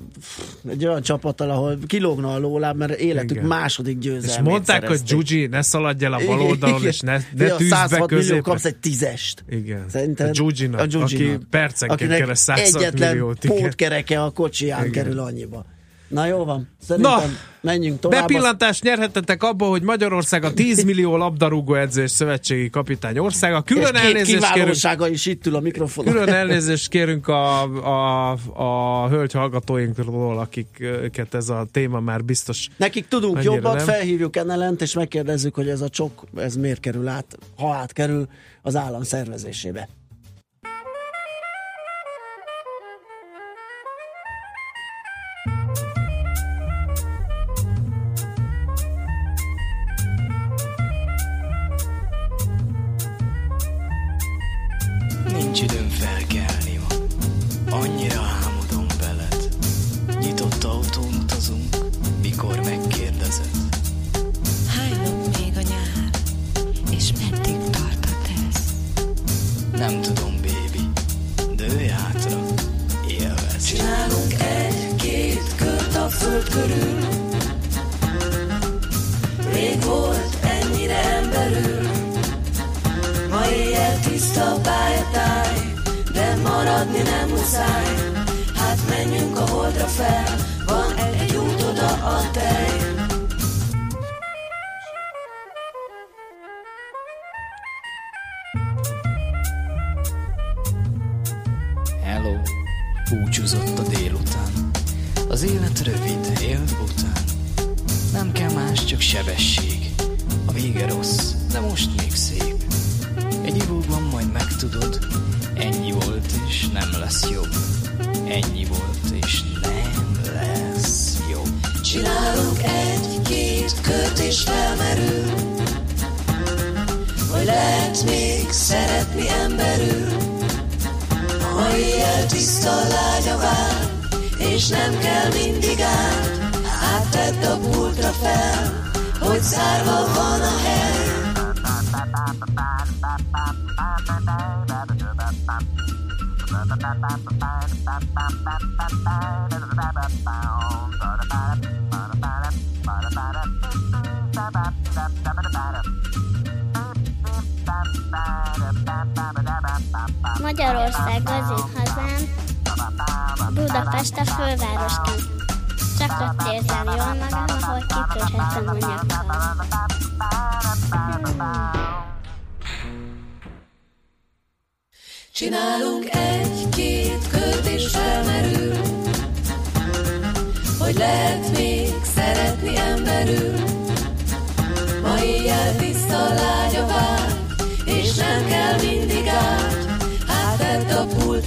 [0.70, 3.45] egy olyan csapattal, ahol kilógna a lóláb, mert életük Igen.
[3.45, 5.17] második győzelmét És mondták, hogy szerezték.
[5.17, 8.05] Gyugyi, ne szaladj el a bal oldalon, és ne, Ja, ne tűzd be 106 millió
[8.07, 8.41] középre.
[8.41, 9.43] kapsz egy tízest.
[9.49, 9.86] Igen.
[9.89, 10.28] Szerinted?
[10.28, 13.39] A Gyugyinak, aki percenként keres 106 egyetlen milliót.
[13.45, 14.91] pótkereke a kocsiján Igen.
[15.03, 15.65] kerül annyiba.
[16.10, 17.26] Na jó van, szerintem Na,
[17.62, 18.20] menjünk tovább.
[18.20, 23.64] Bepillantást nyerhettetek abba, hogy Magyarország a 10 millió labdarúgó edző és szövetségi kapitány országa.
[23.66, 26.14] és Külön két elnézést kérünk, is itt ül a mikrofonon.
[26.14, 33.07] külön elnézést kérünk a, a, a hölgy hallgatóinkról, akiket ez a téma már biztos Nekik
[33.07, 33.86] tudunk jobbat, nem.
[33.86, 38.28] felhívjuk Enelent, és megkérdezzük, hogy ez a csok, ez miért kerül át, ha átkerül
[38.62, 39.89] az állam szervezésébe.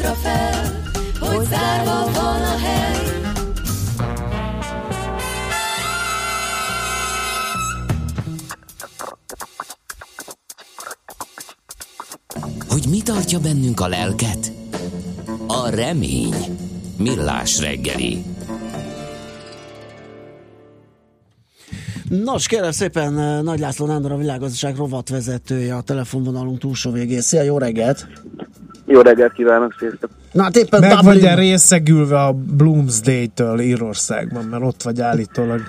[0.03, 0.81] nyugatra fel,
[1.21, 2.91] hogy zárva van a hely.
[12.69, 14.53] Hogy mi tartja bennünk a lelket?
[15.47, 16.35] A remény.
[16.97, 18.25] Millás reggeli.
[22.09, 23.13] Nos, kérem szépen
[23.45, 27.21] Nagy László Nándor, a világgazdaság rovatvezetője a telefonvonalunk túlsó végén.
[27.21, 28.07] Szia, jó reggelt!
[28.93, 30.11] Jó reggelt kívánok, sziasztok!
[30.33, 35.61] Na hát éppen Meg Dublin- vagy részegülve a Bloomsday-től Írországban, mert ott vagy állítólag.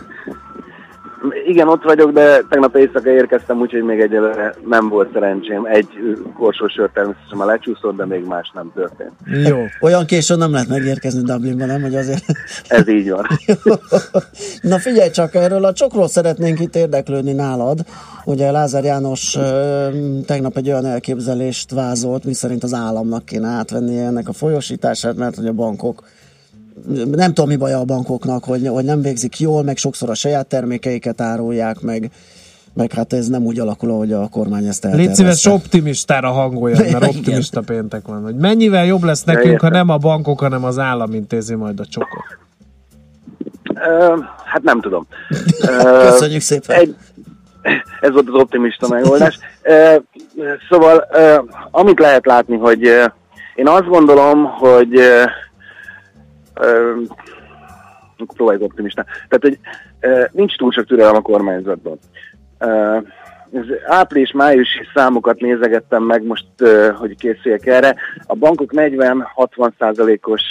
[1.53, 5.65] Igen, ott vagyok, de tegnap éjszaka érkeztem, úgyhogy még egyelőre nem volt szerencsém.
[5.65, 5.87] Egy
[6.37, 9.11] korsó sör természetesen már lecsúszott, de még más nem történt.
[9.47, 9.57] Jó.
[9.81, 11.81] Olyan későn nem lehet megérkezni Dublinba, nem?
[11.81, 12.23] Hogy azért...
[12.67, 13.27] Ez így van.
[14.61, 17.79] Na figyelj csak, erről a csokról szeretnénk itt érdeklődni nálad.
[18.25, 19.37] Ugye Lázár János
[20.25, 25.47] tegnap egy olyan elképzelést vázolt, miszerint az államnak kéne átvenni ennek a folyosítását, mert hogy
[25.47, 26.03] a bankok
[27.11, 30.47] nem tudom, mi baj a bankoknak, hogy, hogy nem végzik jól, meg sokszor a saját
[30.47, 32.11] termékeiket árulják, meg,
[32.74, 35.24] meg hát ez nem úgy alakul, ahogy a kormány ezt Légy eltervezte.
[35.24, 37.09] szíves optimistára hangolja, mert Igen.
[37.09, 38.24] optimista péntek van.
[38.24, 41.86] Hogy mennyivel jobb lesz nekünk, ha nem a bankok, hanem az állam intézi majd a
[41.86, 42.41] csokot.
[44.45, 45.07] Hát nem tudom.
[46.09, 46.80] Köszönjük szépen.
[46.80, 46.95] Egy,
[48.01, 49.39] ez volt az optimista megoldás.
[50.69, 51.07] Szóval,
[51.71, 52.82] amit lehet látni, hogy
[53.55, 54.99] én azt gondolom, hogy
[58.35, 59.05] próbáljuk optimista.
[59.27, 59.59] Tehát, hogy
[60.31, 61.99] nincs túl sok türelem a kormányzatban.
[63.53, 66.45] Ez április-májusi számokat nézegettem meg most,
[66.95, 67.95] hogy készüljek erre.
[68.25, 70.41] A bankok 40-60 százalékos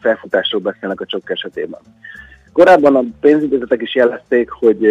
[0.00, 1.80] felfutásról beszélnek a csokk esetében.
[2.52, 4.86] Korábban a pénzintézetek is jelezték, hogy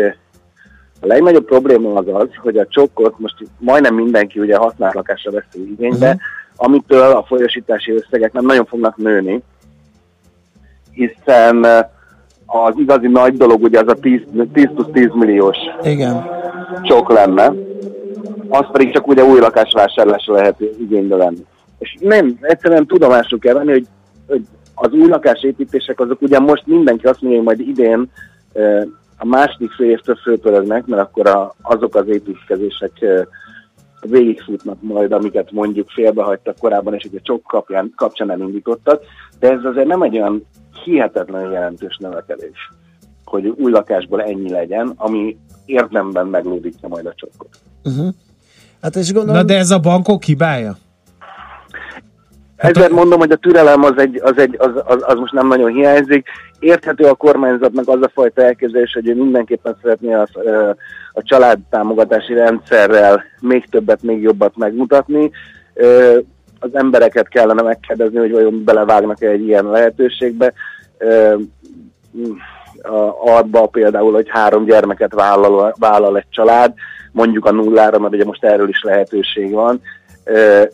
[1.02, 5.72] a legnagyobb probléma az az, hogy a csokkot most majdnem mindenki ugye használt lakásra veszi
[5.72, 6.22] igénybe, uh-huh.
[6.56, 9.44] amitől a folyosítási összegek nem nagyon fognak nőni,
[10.98, 11.80] hiszen ö,
[12.46, 14.22] az igazi nagy dolog ugye az a 10,
[14.54, 16.26] 10 plusz 10 milliós Igen.
[16.82, 17.54] csok lenne,
[18.50, 21.46] azt pedig csak ugye új lakásvásárlásra lehet igénybe venni.
[21.80, 23.88] És nem, egyszerűen tudomásul kell venni, hogy,
[24.28, 24.42] hogy
[24.74, 28.12] az új lakásépítések azok ugye most mindenki azt mondja, hogy majd idén
[28.54, 28.84] eh,
[29.18, 33.22] a második fél évtől fölpörögnek, mert akkor a, azok az építkezések eh,
[34.02, 39.02] végigfutnak majd, amiket mondjuk félbehagytak korábban, és ugye csok kapján, kapcsán elindítottak,
[39.40, 40.46] de ez azért nem egy olyan
[40.84, 42.72] hihetetlen jelentős növekedés,
[43.26, 47.50] hogy új lakásból ennyi legyen, ami érdemben meglódítja majd a csokkot.
[47.84, 48.14] Uh-huh.
[48.82, 49.36] Hát és gondolom...
[49.36, 50.78] Na de ez a bankok hibája?
[52.56, 55.72] Ezért mondom, hogy a türelem az, egy, az, egy, az, az, az most nem nagyon
[55.72, 56.28] hiányzik.
[56.60, 60.70] Érthető a kormányzatnak az a fajta elképzelés, hogy ő mindenképpen szeretné ö,
[61.14, 65.32] a családtámogatási rendszerrel még többet, még jobbat megmutatni.
[66.60, 70.54] Az embereket kellene megkérdezni, hogy vajon belevágnak-e egy ilyen lehetőségbe.
[73.26, 76.74] Abba például, hogy három gyermeket vállal, vállal egy család,
[77.12, 79.82] mondjuk a nullára, mert ugye most erről is lehetőség van,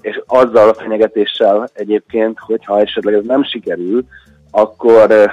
[0.02, 4.04] és azzal a fenyegetéssel egyébként, hogyha esetleg ez nem sikerül,
[4.52, 5.32] akkor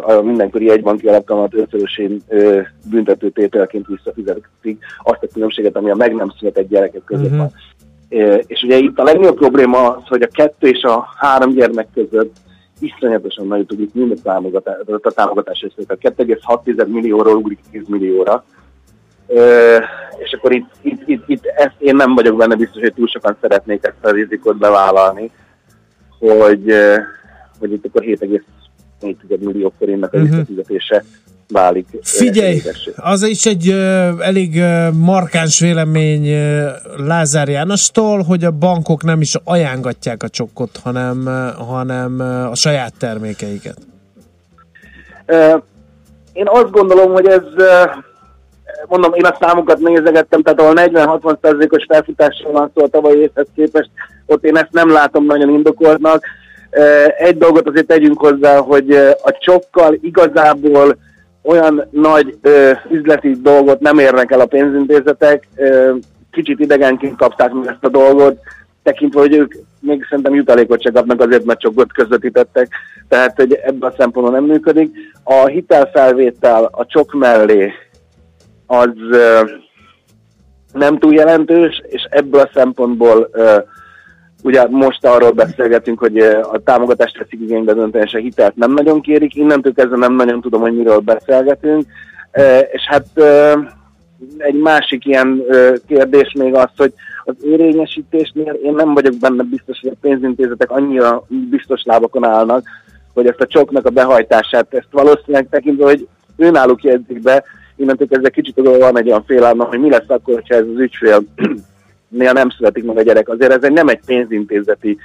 [0.00, 6.32] a mindenkori egybanki alapkamat ötszörösén ö, büntetőtételként visszafizetik azt a különbséget, ami a meg nem
[6.38, 7.36] született gyerekek között Mhm.
[7.38, 7.50] van.
[8.46, 12.36] És ugye itt a legnagyobb probléma az, hogy a kettő és a három gyermek között
[12.80, 15.98] iszonyatosan nagy tud mind a támogatás, a támogatás összeg.
[16.00, 18.44] Tehát 2,6 millióról ugrik 10 millióra.
[19.26, 19.76] Ö,
[20.18, 23.36] és akkor itt, itt, itt, itt ezt én nem vagyok benne biztos, hogy túl sokan
[23.40, 25.30] szeretnék ezt a rizikot bevállalni,
[26.18, 26.74] hogy,
[27.58, 30.26] hogy itt akkor 7,4 millió forintnak a Mhm.
[30.26, 31.04] visszafizetése
[31.48, 31.86] válik.
[32.02, 32.62] Figyelj,
[32.96, 33.70] az is egy
[34.20, 36.36] elég markáns vélemény
[36.96, 41.28] Lázár Jánostól, hogy a bankok nem is ajángatják a csokkot, hanem,
[41.68, 42.20] hanem
[42.50, 43.76] a saját termékeiket.
[46.32, 47.42] Én azt gondolom, hogy ez,
[48.88, 53.90] mondom, én a számokat nézegettem, tehát ahol 40-60%-os felfutásról van szó a tavalyi évhez képest,
[54.26, 56.24] ott én ezt nem látom nagyon indokoltnak.
[57.18, 58.90] Egy dolgot azért tegyünk hozzá, hogy
[59.22, 60.96] a csokkal igazából
[61.44, 65.94] olyan nagy ö, üzleti dolgot nem érnek el a pénzintézetek, ö,
[66.30, 68.38] kicsit idegenként kapták meg ezt a dolgot,
[68.82, 72.68] tekintve, hogy ők még szerintem jutalékot se kapnak azért, mert csokot közvetítettek,
[73.08, 74.94] tehát hogy ebből a szempontból nem működik.
[75.22, 77.72] A hitelfelvétel a csok mellé
[78.66, 79.40] az ö,
[80.72, 83.58] nem túl jelentős, és ebből a szempontból ö,
[84.44, 89.72] ugye most arról beszélgetünk, hogy a támogatást teszik igénybe döntésen hitelt nem nagyon kérik, innentől
[89.72, 91.84] kezdve nem nagyon tudom, hogy miről beszélgetünk,
[92.72, 93.06] és hát
[94.38, 95.42] egy másik ilyen
[95.86, 96.92] kérdés még az, hogy
[97.24, 102.66] az érényesítésnél én nem vagyok benne biztos, hogy a pénzintézetek annyira biztos lábakon állnak,
[103.14, 107.44] hogy ezt a csoknak a behajtását, ezt valószínűleg tekintve, hogy őnáluk jegyzik be,
[107.76, 111.24] innentől kezdve kicsit van egy olyan félelmem, hogy mi lesz akkor, hogyha ez az ügyfél
[112.16, 113.28] nem születik meg a gyerek.
[113.28, 114.98] Azért ez egy nem egy pénzintézeti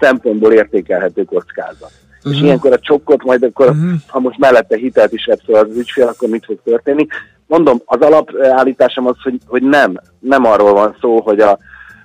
[0.00, 1.90] szempontból értékelhető kockázat.
[2.18, 2.32] Uh-huh.
[2.32, 3.90] És ilyenkor a csokkot, majd akkor, uh-huh.
[4.06, 7.06] ha most mellette hitelt is fel az ügyfél, akkor mit fog történni?
[7.46, 11.58] Mondom, az alapállításom az, hogy, hogy nem, nem arról van szó, hogy a,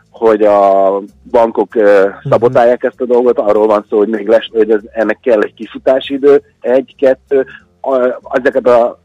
[0.09, 0.91] hogy a
[1.31, 1.85] bankok uh,
[2.29, 5.53] szabotálják ezt a dolgot, arról van szó, hogy még lesz, hogy ez, ennek kell egy
[5.53, 7.45] kifutási idő, egy, kettő,
[7.81, 8.99] a, ezeket a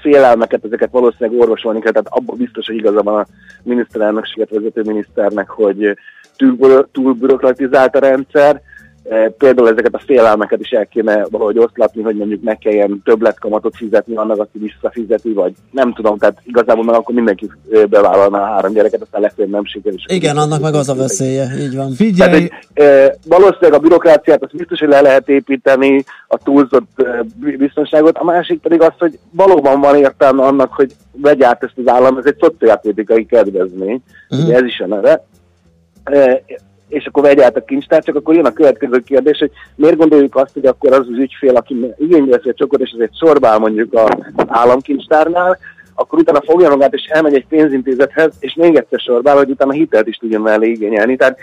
[0.00, 3.26] félelmeket, ezeket valószínűleg orvosolni kell, tehát abban biztos, hogy igaza van a
[3.62, 5.96] miniszterelnökséget vezető miniszternek, hogy
[6.36, 8.62] túl, túl bürokratizált a rendszer,
[9.38, 14.16] például ezeket a félelmeket is el kéne valahogy oszlatni, hogy mondjuk ne kelljen többletkamatot fizetni
[14.16, 18.72] annak, aki visszafizeti, vagy nem tudom, tehát igazából meg akkor mindenki e, bevállalná a három
[18.72, 19.98] gyereket, aztán legfeljebb nem sikerül.
[20.06, 21.90] Igen, annak meg az a veszélye, így van.
[21.90, 22.34] Figyelj!
[22.34, 22.52] egy,
[22.84, 27.24] e, valószínűleg a bürokráciát az biztos, hogy le lehet építeni, a túlzott e,
[27.58, 31.92] biztonságot, a másik pedig az, hogy valóban van értelme annak, hogy vegye át ezt az
[31.92, 34.46] állam, ez egy szociálpolitikai kedvezmény, uh-huh.
[34.46, 35.26] ugye ez is a neve.
[36.88, 40.36] És akkor vegye át a kincstár, csak akkor jön a következő kérdés, hogy miért gondoljuk
[40.36, 43.94] azt, hogy akkor az az ügyfél, aki igénybe veszi a csokot, és ezért sorbál mondjuk
[43.94, 45.58] az államkincstárnál,
[45.94, 50.06] akkor utána fogja magát, és elmegy egy pénzintézethez, és még egyszer sorbál, hogy utána hitelt
[50.06, 51.16] is tudjon mellé igényelni.
[51.16, 51.38] Tehát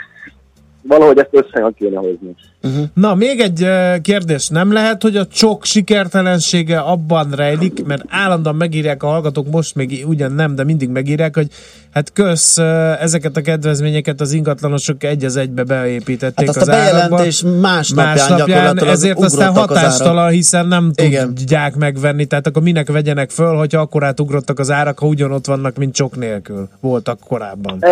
[0.87, 2.35] valahogy ezt össze kéne hozni.
[2.63, 2.85] Uh-huh.
[2.93, 3.67] Na, még egy
[4.01, 4.47] kérdés.
[4.47, 10.03] Nem lehet, hogy a csok sikertelensége abban rejlik, mert állandóan megírják a hallgatók, most még
[10.07, 11.47] ugyan nem, de mindig megírják, hogy
[11.93, 12.57] hát kösz
[12.99, 18.77] ezeket a kedvezményeket az ingatlanosok egy az egybe beépítették hát az a bejelentés másnapján, másnapján
[18.77, 21.35] ezért aztán hatástalan, hiszen nem Igen.
[21.35, 25.75] tudják megvenni, tehát akkor minek vegyenek föl, hogyha akkor átugrottak az árak, ha ugyanott vannak,
[25.75, 27.83] mint csok nélkül voltak korábban.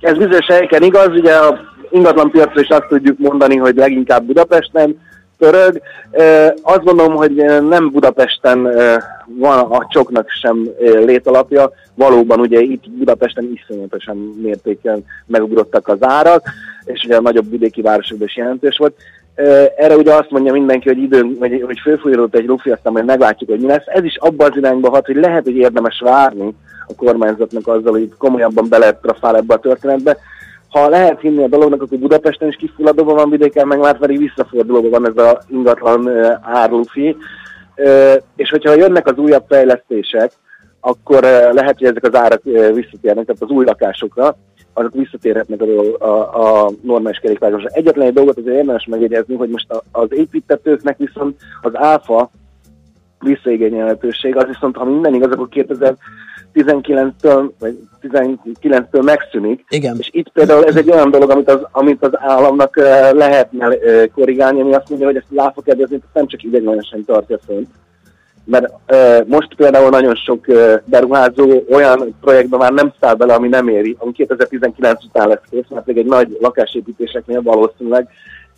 [0.00, 5.00] Ez bizonyos helyeken igaz, ugye a ingatlanpiacra is azt tudjuk mondani, hogy leginkább Budapesten
[5.38, 5.80] pörög.
[6.62, 7.34] Azt gondolom, hogy
[7.68, 8.68] nem Budapesten
[9.26, 16.42] van a csoknak sem létalapja, valóban ugye itt Budapesten iszonyatosan mértéken megugrottak az árak,
[16.84, 18.94] és ugye a nagyobb vidéki városokban is jelentős volt.
[19.76, 23.50] Erre ugye azt mondja mindenki, hogy időn, hogy, hogy fölfújolódott egy lufi, aztán majd meglátjuk,
[23.50, 23.86] hogy mi lesz.
[23.86, 26.54] Ez is abban az irányba hat, hogy lehet, hogy érdemes várni
[26.88, 30.16] a kormányzatnak azzal, hogy komolyabban bele ebbe a történetbe,
[30.68, 34.90] ha lehet hinni a dolognak, akkor Budapesten is kifulladóban van vidéken, meg már pedig visszafordulóban
[34.90, 36.10] van ez a ingatlan
[36.42, 37.16] árlufi.
[38.36, 40.32] És hogyha jönnek az újabb fejlesztések,
[40.80, 42.42] akkor lehet, hogy ezek az árak
[42.74, 44.36] visszatérnek, tehát az új lakásokra,
[44.72, 47.68] azok visszatérhetnek a, a, a normális kerékpárosra.
[47.72, 52.30] Egyetlen egy dolgot azért érdemes megjegyezni, hogy most az építetőknek viszont az áfa
[53.20, 55.96] visszaigényelhetőség, az viszont, ha minden igaz, akkor 2000
[56.56, 59.64] 19-től, vagy 19-től megszűnik.
[59.68, 59.96] Igen.
[59.98, 62.76] És itt például ez egy olyan dolog, amit az, amit az államnak
[63.12, 63.68] lehetne
[64.14, 67.68] korrigálni, ami azt mondja, hogy ezt az áfakedvezni nem csak ideglenesen tartja fönt.
[68.44, 73.48] Mert uh, most például nagyon sok uh, beruházó olyan projektben már nem száll bele, ami
[73.48, 78.08] nem éri, ami 2019 után lesz kész, mert még egy nagy lakásépítéseknél valószínűleg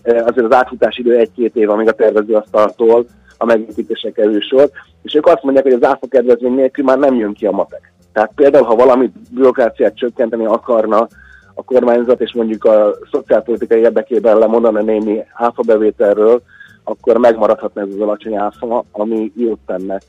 [0.05, 3.07] uh, azért az átfutási idő egy-két év, amíg a tervező asztaltól
[3.39, 4.71] a megépítésre kerül sor,
[5.03, 7.93] és ők azt mondják, hogy az áfa kedvezmény nélkül már nem jön ki a matek.
[8.13, 11.09] Tehát például, ha valamit bürokráciát csökkenteni akarna
[11.55, 16.43] a kormányzat, és mondjuk a szociálpolitikai érdekében lemondana némi áfa bevételről,
[16.85, 20.01] akkor megmaradhatna ez az alacsony áfa, ami jót tenne.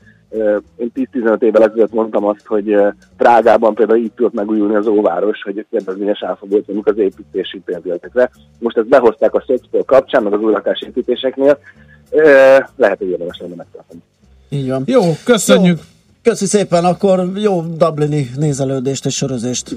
[0.76, 2.76] Én 10-15 évvel ezelőtt mondtam azt, hogy
[3.16, 8.30] Prágában például így tudott megújulni az óváros, hogy kedvezményes áfa volt mondjuk az építési pénzületekre.
[8.58, 11.58] Most ezt behozták a szocpol kapcsán, meg az új lakásépítéseknél,
[12.76, 14.00] lehet, hogy érdemes lenne megtartani.
[14.48, 14.82] Így van.
[14.86, 15.78] Jó, köszönjük!
[15.78, 15.84] Jó.
[16.22, 19.76] Köszi szépen, akkor jó Dublini nézelődést és sörözést.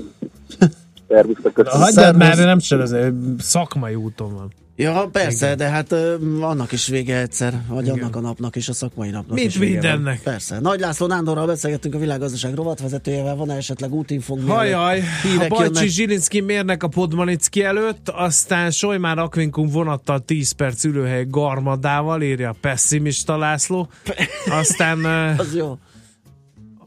[1.09, 1.81] Szervusztok, köszönöm.
[1.81, 4.51] Hagyjad már, nem söröző, szakmai úton van.
[4.75, 5.57] Ja, persze, Igen.
[5.57, 7.99] de hát uh, annak is vége egyszer, vagy Igen.
[7.99, 10.23] annak a napnak és a szakmai napnak Mint is vége mindennek.
[10.23, 10.33] Van.
[10.33, 10.59] Persze.
[10.59, 14.47] Nagy László Nándorral beszélgettünk a világgazdaság rovatvezetőjével, van -e esetleg útinfog?
[14.47, 15.03] Hajaj,
[15.39, 22.21] a Bajcsi Zsilinszki mérnek a Podmanicki előtt, aztán Solymár Akvinkum vonattal 10 perc ülőhely Garmadával,
[22.21, 23.89] írja a pessimista László.
[24.59, 25.05] Aztán
[25.39, 25.77] Az jó.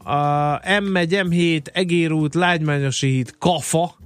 [0.03, 3.96] a M1, M7, Egérút, Lágymányosi híd, Kafa,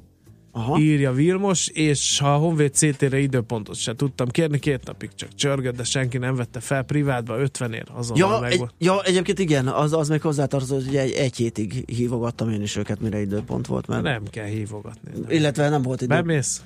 [0.51, 0.79] Aha.
[0.79, 5.75] írja Vilmos, és ha a Honvéd CT-re időpontot sem tudtam kérni, két napig csak csörgött,
[5.75, 9.67] de senki nem vette fel privátba, 50 ér azonnal ja, meg egy, ja, egyébként igen,
[9.67, 13.87] az, az még hozzátartozott, hogy egy, egy hétig hívogattam én is őket, mire időpont volt.
[13.87, 14.03] Mert...
[14.03, 15.11] Nem kell hívogatni.
[15.13, 15.29] Nem.
[15.29, 16.15] Illetve nem volt idő.
[16.15, 16.61] Bemész,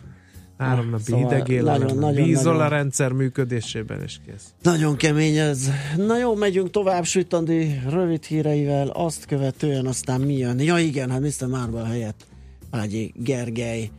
[0.58, 4.54] három napi szóval idegélelem, bízol nagyon, a rendszer működésében, és kész.
[4.62, 5.70] Nagyon kemény ez.
[5.98, 10.60] Na jó, megyünk tovább Sütandi rövid híreivel, azt követően aztán mi jön?
[10.60, 11.48] Ja igen, hát Mr.
[11.48, 12.26] Marvel helyett
[12.70, 13.90] Págyi Gergely.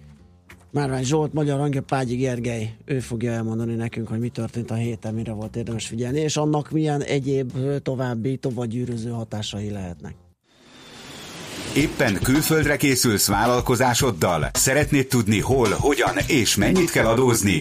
[0.70, 5.14] Márvány Zsolt, magyar hangja Págyi Gergely, ő fogja elmondani nekünk, hogy mi történt a héten,
[5.14, 7.52] mire volt érdemes figyelni, és annak milyen egyéb
[7.82, 10.14] további tovagyűröző hatásai lehetnek.
[11.76, 14.50] Éppen külföldre készülsz vállalkozásoddal?
[14.52, 17.60] Szeretnéd tudni hol, hogyan és mennyit kell adózni?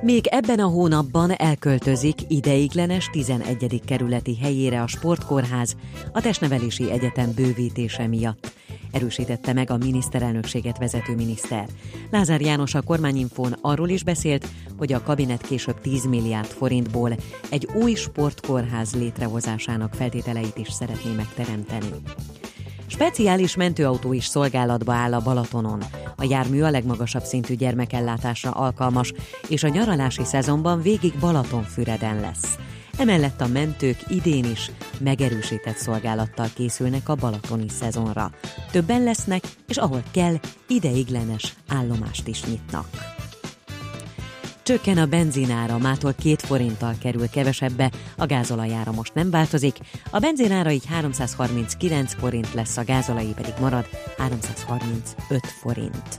[0.00, 3.80] Még ebben a hónapban elköltözik ideiglenes 11.
[3.86, 5.76] kerületi helyére a Sportkórház
[6.12, 8.52] a Testnevelési Egyetem bővítése miatt.
[8.92, 11.68] Erősítette meg a miniszterelnökséget vezető miniszter.
[12.10, 14.46] Lázár János a kormányinfón arról is beszélt,
[14.78, 17.12] hogy a kabinet később 10 milliárd forintból
[17.50, 21.90] egy új sportkórház létrehozásának feltételeit is szeretné megteremteni.
[22.86, 25.82] Speciális mentőautó is szolgálatba áll a Balatonon.
[26.16, 29.12] A jármű a legmagasabb szintű gyermekellátásra alkalmas,
[29.48, 32.58] és a nyaralási szezonban végig Balatonfüreden lesz.
[32.98, 38.30] Emellett a mentők idén is megerősített szolgálattal készülnek a balatoni szezonra.
[38.70, 40.34] Többen lesznek, és ahol kell,
[40.68, 43.15] ideiglenes állomást is nyitnak.
[44.66, 49.78] Csökken a benzinára, mától két forinttal kerül kevesebbe, a gázolajára most nem változik,
[50.10, 53.86] a benzinára így 339 forint lesz, a gázolai pedig marad
[54.16, 56.16] 335 forint.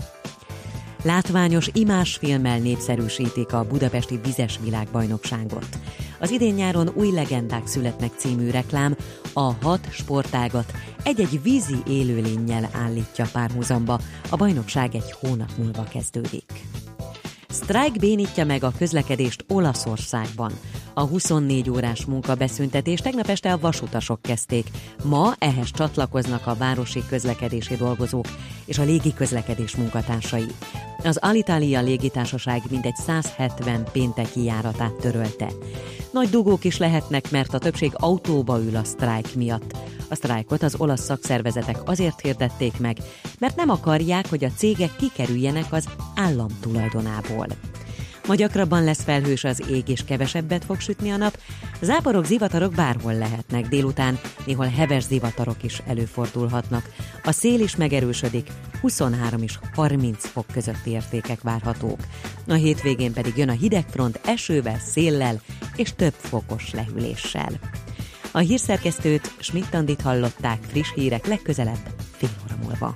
[1.03, 5.79] Látványos imásfilmmel népszerűsítik a budapesti vizes világbajnokságot.
[6.19, 8.95] Az idén nyáron új legendák születnek című reklám
[9.33, 10.73] a hat sportágat
[11.03, 13.99] egy-egy vízi élőlényel állítja párhuzamba.
[14.29, 16.65] A bajnokság egy hónap múlva kezdődik.
[17.49, 20.51] Sztrájk bénítja meg a közlekedést Olaszországban.
[20.93, 24.67] A 24 órás munkabeszüntetést tegnap este a vasutasok kezdték.
[25.03, 28.25] Ma ehhez csatlakoznak a városi közlekedési dolgozók
[28.65, 30.47] és a légi közlekedés munkatársai.
[31.03, 35.47] Az Alitalia légitársaság mintegy 170 pénteki járatát törölte.
[36.11, 39.75] Nagy dugók is lehetnek, mert a többség autóba ül a sztrájk miatt.
[40.09, 42.97] A sztrájkot az olasz szakszervezetek azért hirdették meg,
[43.39, 47.36] mert nem akarják, hogy a cégek kikerüljenek az állam tulajdonából.
[48.27, 51.39] Ma gyakrabban lesz felhős az ég, és kevesebbet fog sütni a nap.
[51.81, 56.89] Záporok, zivatarok bárhol lehetnek délután, néhol heves zivatarok is előfordulhatnak.
[57.23, 58.49] A szél is megerősödik,
[58.81, 61.99] 23 és 30 fok közötti értékek várhatók.
[62.47, 65.41] A hétvégén pedig jön a hidegfront esővel, széllel
[65.75, 67.51] és több fokos lehűléssel.
[68.31, 71.79] A hírszerkesztőt Schmidt-Tandit hallották friss hírek legközelebb
[72.17, 72.95] fél óra múlva.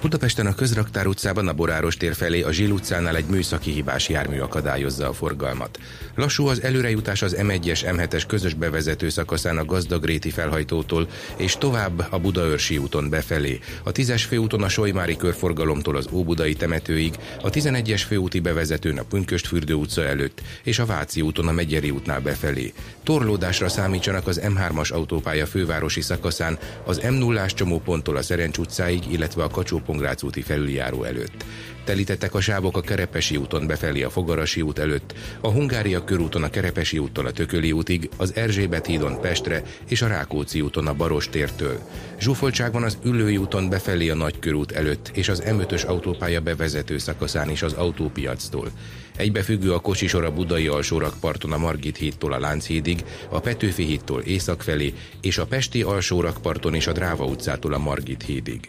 [0.00, 4.38] Budapesten a Közraktár utcában a Boráros tér felé a Zsil utcánál egy műszaki hibás jármű
[4.38, 5.78] akadályozza a forgalmat.
[6.14, 12.18] Lassú az előrejutás az M1-es M7-es közös bevezető szakaszán a Gazdagréti felhajtótól és tovább a
[12.18, 13.58] Budaörsi úton befelé.
[13.82, 19.74] A 10-es főúton a Solymári körforgalomtól az Óbudai temetőig, a 11-es főúti bevezetőn a Pünköstfürdő
[19.74, 22.72] utca előtt és a Váci úton a Megyeri útnál befelé.
[23.02, 29.48] Torlódásra számítsanak az M3-as autópálya fővárosi szakaszán az M0-ás csomóponttól a Szerencs utcáig, illetve a
[29.48, 31.44] kacsó Pongrác úti felüljáró előtt.
[31.84, 36.50] Telítettek a sávok a Kerepesi úton befelé a Fogarasi út előtt, a Hungária körúton a
[36.50, 41.28] Kerepesi úttól a Tököli útig, az Erzsébet hídon Pestre és a Rákóczi úton a Baros
[41.28, 41.78] tértől.
[42.20, 47.50] Zsúfoltság van az Üllői úton befelé a Nagykörút előtt és az M5-ös autópálya bevezető szakaszán
[47.50, 48.70] is az autópiactól.
[49.16, 54.62] Egybefüggő a kocsisor a Budai alsórakparton a Margit hídtól a Lánchídig, a Petőfi hídtól észak
[54.62, 58.68] felé, és a Pesti alsórakparton és a Dráva utcától a Margit hídig.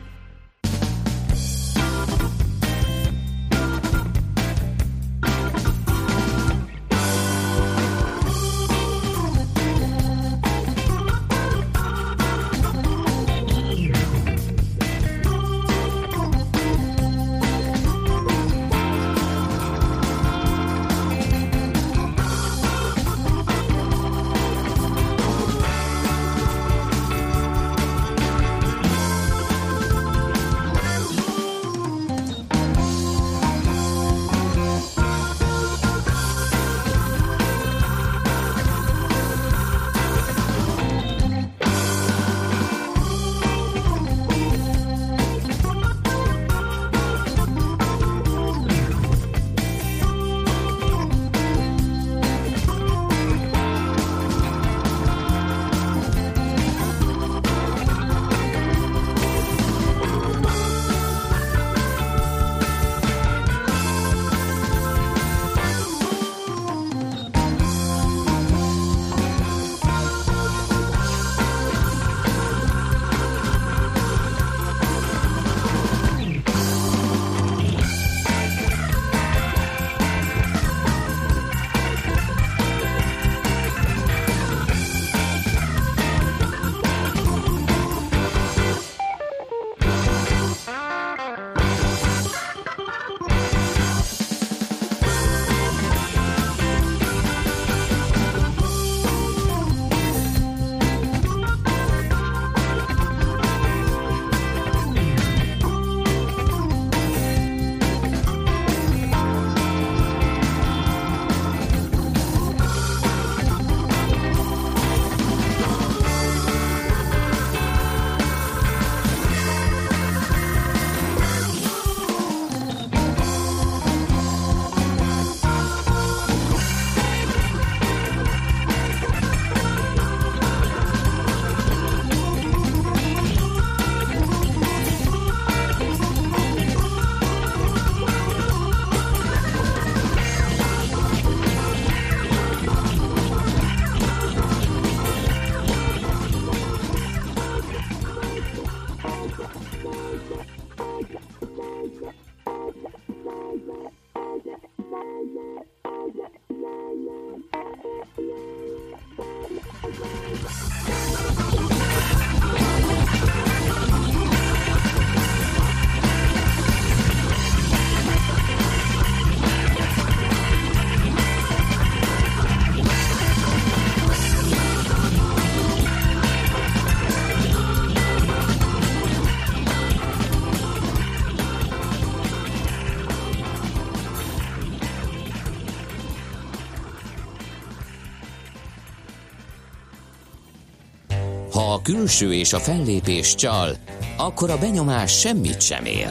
[191.81, 193.69] a külső és a fellépés csal,
[194.17, 196.09] akkor a benyomás semmit sem ér.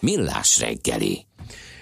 [0.00, 1.26] Millás reggeli.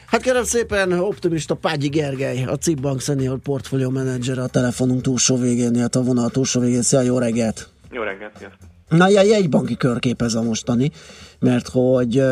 [0.07, 5.37] Hát kérem szépen, optimista Págyi Gergely, a CIP Bank Senior Portfolio Manager a telefonunk túlsó
[5.37, 6.83] végén, hát a vonal túlsó végén.
[6.83, 7.69] Szia, jó reggelt!
[7.91, 8.69] Jó reggelt, sziasztok!
[8.89, 10.91] Na, ja, jegybanki körkép ez a mostani,
[11.39, 12.23] mert hogy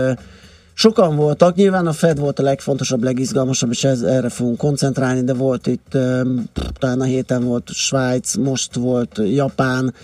[0.75, 5.35] sokan voltak, nyilván a Fed volt a legfontosabb, legizgalmasabb, és ez, erre fogunk koncentrálni, de
[5.35, 5.97] volt itt,
[6.79, 9.95] talán a héten volt Svájc, most volt Japán,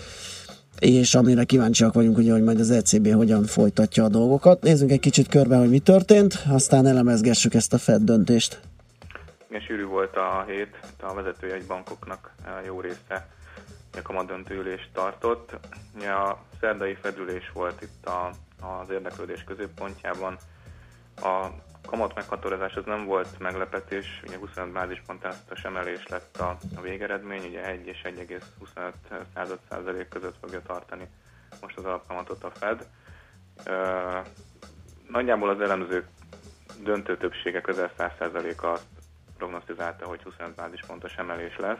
[0.79, 4.61] és amire kíváncsiak vagyunk, ugye, hogy majd az ECB hogyan folytatja a dolgokat.
[4.61, 8.59] Nézzünk egy kicsit körbe, hogy mi történt, aztán elemezgessük ezt a Fed döntést.
[9.49, 12.31] Igen, sűrű volt a hét, a vezetői egy bankoknak
[12.65, 13.27] jó része
[13.97, 15.51] a kamadöntő ülést tartott.
[15.99, 20.37] A szerdai fedülés volt itt a, az érdeklődés középpontjában.
[21.15, 21.47] A
[21.89, 27.65] kamat meghatározás az nem volt meglepetés, ugye 25 bázispontos emelés lett a, a végeredmény, ugye
[27.65, 31.07] 1 és 1,25% között fogja tartani
[31.61, 32.87] most az alapkamatot a Fed.
[33.67, 34.25] Uh,
[35.07, 36.07] nagyjából az elemzők
[36.83, 38.85] döntő többsége közel 100%-a azt
[39.37, 41.79] prognosztizálta, hogy 25% bázispontos emelés lesz.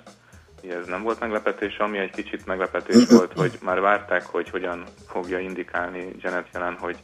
[0.63, 4.83] Ugye ez nem volt meglepetés, ami egy kicsit meglepetés volt, hogy már várták, hogy hogyan
[5.07, 6.97] fogja indikálni Janet jelen, hogy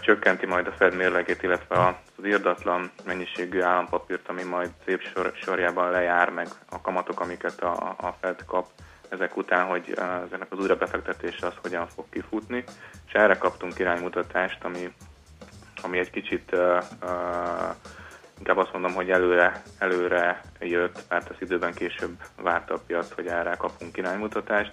[0.00, 5.90] csökkenti majd a Fed mérlegét, illetve az irdatlan mennyiségű állampapírt, ami majd szép sor, sorjában
[5.90, 8.66] lejár, meg a kamatok, amiket a, a Fed kap
[9.08, 9.98] ezek után, hogy
[10.32, 12.64] ennek az újrabefektetése az hogyan fog kifutni,
[13.06, 14.92] és erre kaptunk iránymutatást, ami,
[15.82, 17.74] ami egy kicsit uh, uh,
[18.38, 23.26] inkább azt mondom, hogy előre, előre jött, mert az időben később várta a piac, hogy
[23.26, 24.72] erre kapunk iránymutatást,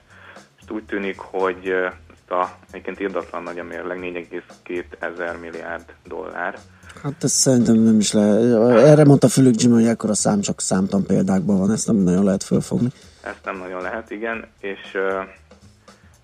[0.61, 1.87] és úgy tűnik, hogy
[2.31, 6.57] a egyébként irdatlan nagy a mérleg, 4,2 ezer milliárd dollár.
[7.03, 8.41] Hát ez szerintem nem is lehet.
[8.85, 12.43] Erre mondta Fülük Jimmy, hogy ekkora szám csak számtan példákban van, ezt nem nagyon lehet
[12.43, 12.87] fölfogni.
[13.21, 15.23] Ezt nem nagyon lehet, igen, és uh,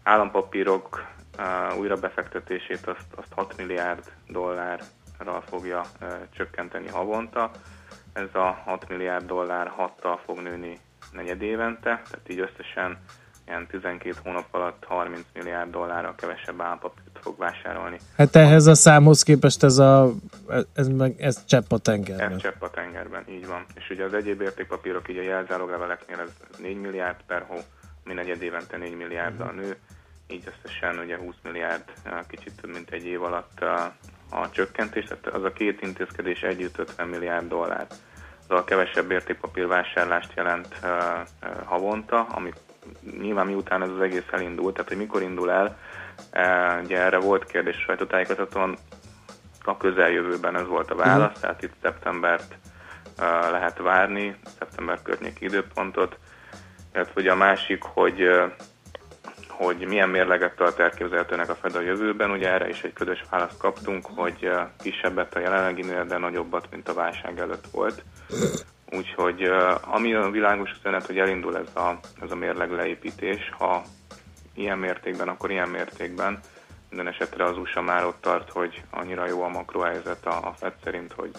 [0.03, 1.03] állampapírok
[1.37, 7.51] uh, újra befektetését azt, azt 6 milliárd dollárral fogja uh, csökkenteni havonta.
[8.13, 10.79] Ez a 6 milliárd dollár 6-tal fog nőni
[11.11, 12.97] negyedévente, tehát így összesen
[13.47, 17.99] ilyen 12 hónap alatt 30 milliárd dollárra kevesebb állampapírt fog vásárolni.
[18.17, 20.11] Hát ehhez a számhoz képest ez a
[20.73, 22.31] ez, meg, ez csepp a tengerben.
[22.31, 23.65] Ez csepp a tengerben, így van.
[23.75, 27.57] És ugye az egyéb értékpapírok, így a jelzálogleveleknél ez 4 milliárd per hó,
[28.03, 29.77] mi negyed évente 4 milliárddal nő,
[30.27, 31.83] így összesen ugye 20 milliárd,
[32.27, 33.95] kicsit több mint egy év alatt a,
[34.29, 37.87] a csökkentés, tehát az a két intézkedés együtt 50 milliárd dollár.
[38.47, 40.89] Az a kevesebb értékpapír vásárlást jelent uh,
[41.63, 42.53] havonta, ami
[43.19, 45.77] nyilván miután ez az egész elindult, tehát hogy mikor indul el,
[46.31, 48.77] e, ugye erre volt kérdés sajtótájékoztatón,
[49.63, 51.41] a közeljövőben ez volt a válasz, uh-huh.
[51.41, 52.55] tehát itt szeptembert
[53.17, 56.17] e, lehet várni, szeptember környéki időpontot,
[56.93, 58.55] illetve ugye a másik, hogy e,
[59.47, 63.57] hogy milyen mérleget tart elképzelhetőnek a Fed a jövőben, ugye erre is egy közös választ
[63.57, 68.03] kaptunk, hogy kisebbet a jelenleginél, de nagyobbat, mint a válság előtt volt.
[68.95, 69.43] Úgyhogy
[69.81, 73.83] ami a világos üzenet, hogy elindul ez a, ez a mérleg leépítés, ha
[74.53, 76.39] ilyen mértékben, akkor ilyen mértékben.
[76.89, 80.73] Minden esetre az USA már ott tart, hogy annyira jó a makrohelyzet a, a FED
[80.83, 81.31] szerint, hogy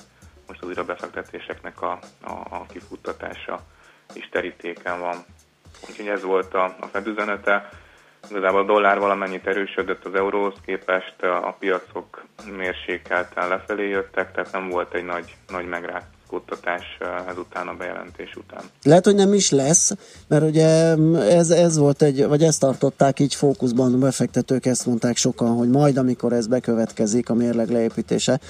[0.46, 3.61] most az újrabefektetéseknek a, a, a kifuttatása
[4.14, 5.16] is terítéken van.
[5.88, 7.68] Úgyhogy ez volt a, a Fed üzenete.
[8.30, 12.24] Igazából a dollár valamennyit erősödött az euróhoz képest, a piacok
[12.57, 16.83] mérsékelten lefelé jöttek, tehát nem volt egy nagy, nagy megrát, kutatás
[17.29, 18.62] ezután a bejelentés után.
[18.83, 19.93] Lehet, hogy nem is lesz,
[20.27, 25.57] mert ugye ez, ez volt egy, vagy ezt tartották így fókuszban befektetők, ezt mondták sokan,
[25.57, 28.41] hogy majd amikor ez bekövetkezik, a mérleg leépítése,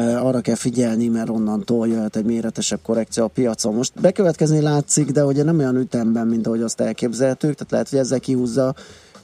[0.00, 3.74] arra kell figyelni, mert onnantól jöhet egy méretesebb korrekció a piacon.
[3.74, 7.98] Most bekövetkezni látszik, de ugye nem olyan ütemben, mint ahogy azt elképzeltük, tehát lehet, hogy
[7.98, 8.74] ezzel kihúzza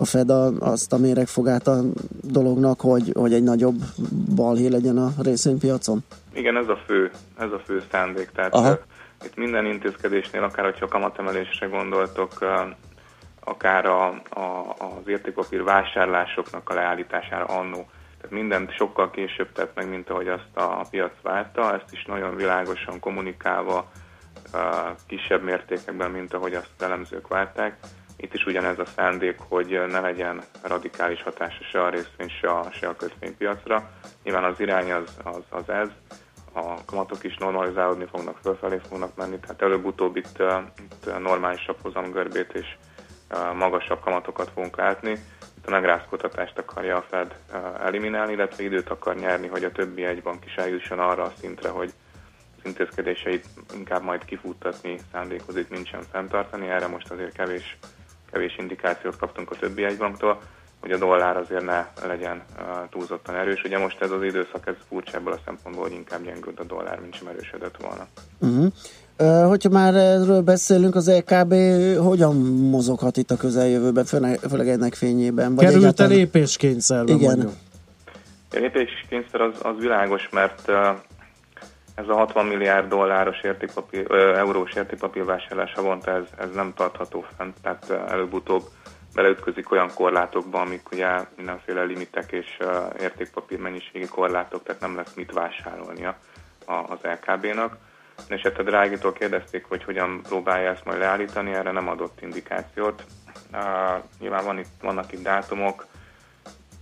[0.00, 1.80] a Fed a, azt a méregfogát a
[2.22, 3.76] dolognak, hogy, hogy egy nagyobb
[4.34, 6.04] balhé legyen a részvénypiacon?
[6.32, 8.30] Igen, ez a fő, ez a fő szándék.
[8.30, 8.78] Tehát Aha.
[9.24, 12.32] itt minden intézkedésnél, akár hogyha kamatemelésre gondoltok,
[13.44, 17.86] akár a, a, az értékpapír vásárlásoknak a leállítására annó.
[18.20, 22.36] Tehát mindent sokkal később tett meg, mint ahogy azt a piac várta, ezt is nagyon
[22.36, 23.90] világosan kommunikálva,
[25.06, 27.76] kisebb mértékekben, mint ahogy azt az elemzők várták.
[28.20, 32.70] Itt is ugyanez a szándék, hogy ne legyen radikális hatása se a részvény, se a,
[32.72, 33.90] se a kötvénypiacra.
[34.22, 35.88] Nyilván az irány az, az, az ez,
[36.52, 40.42] a kamatok is normalizálódni fognak, fölfelé fognak menni, tehát előbb-utóbb itt,
[40.78, 42.76] itt normálisabb hozamgörbét és
[43.54, 45.10] magasabb kamatokat fogunk látni.
[45.56, 47.36] Itt a megrázkutatást akarja a Fed
[47.80, 51.92] eliminálni, illetve időt akar nyerni, hogy a többi egybank is eljusson arra a szintre, hogy
[52.56, 56.68] az intézkedéseit inkább majd kifuttatni szándékozik, mint sem fenntartani.
[56.68, 57.78] Erre most azért kevés
[58.32, 60.40] kevés indikációt kaptunk a többi jegybanktól,
[60.80, 62.42] hogy a dollár azért ne legyen
[62.90, 63.62] túlzottan erős.
[63.64, 67.00] Ugye most ez az időszak, ez furcsa ebből a szempontból, hogy inkább gyengült a dollár,
[67.00, 68.06] mint sem erősödött volna.
[68.38, 68.72] Uh-huh.
[69.18, 71.54] Uh, hogyha már erről beszélünk, az EKB
[71.98, 72.36] hogyan
[72.70, 75.54] mozoghat itt a közeljövőben, főleg, főleg ennek fényében?
[75.54, 76.12] Vagy Került egyáltalán...
[76.12, 77.28] a lépéskényszerbe Igen.
[77.28, 77.52] mondjuk.
[78.52, 80.76] A lépéskényszer az, az világos, mert uh,
[81.94, 87.60] ez a 60 milliárd dolláros értékpapír, uh, eurós értékpapírvásárlás havonta, ez, ez nem tartható fent,
[87.62, 88.62] tehát előbb-utóbb
[89.14, 92.58] beleütközik olyan korlátokba, amik ugye mindenféle limitek és
[93.00, 96.16] értékpapír mennyiségi korlátok, tehát nem lesz mit vásárolnia
[96.64, 97.76] a, az LKB-nak.
[98.28, 103.04] És hát a Drágitól kérdezték, hogy hogyan próbálja ezt majd leállítani, erre nem adott indikációt.
[103.52, 105.86] Uh, nyilván van itt, vannak itt dátumok,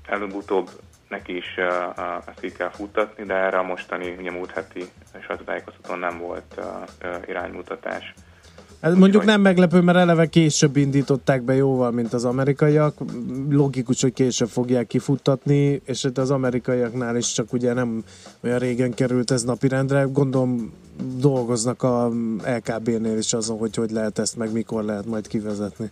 [0.06, 0.70] előbb-utóbb
[1.08, 1.64] neki is uh,
[1.96, 4.84] uh, ezt így kell futtatni, de erre a mostani, ugye múlt heti
[5.26, 6.64] sajtótájékoztatón nem volt uh,
[7.02, 8.14] uh, iránymutatás.
[8.80, 12.94] Ez mondjuk nem meglepő, mert eleve később indították be jóval, mint az amerikaiak.
[13.50, 18.04] Logikus, hogy később fogják kifuttatni, és itt az amerikaiaknál is csak ugye nem
[18.40, 20.02] olyan régen került ez napirendre.
[20.02, 20.72] Gondolom
[21.20, 22.10] dolgoznak a
[22.44, 25.90] LKB-nél is azon, hogy hogy lehet ezt, meg mikor lehet majd kivezetni.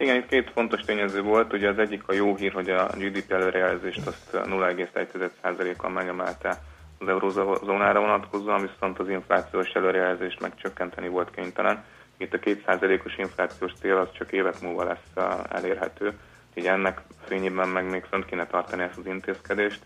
[0.00, 1.52] Igen, itt két fontos tényező volt.
[1.52, 6.58] Ugye az egyik a jó hír, hogy a GDP előrejelzést azt 0,1%-kal megemelte
[6.98, 11.84] az eurózónára vonatkozóan, viszont az inflációs előrejelzést megcsökkenteni volt kénytelen.
[12.16, 16.18] Itt a 2%-os inflációs cél az csak évek múlva lesz elérhető,
[16.54, 19.82] így ennek fényében meg még fönt kéne tartani ezt az intézkedést,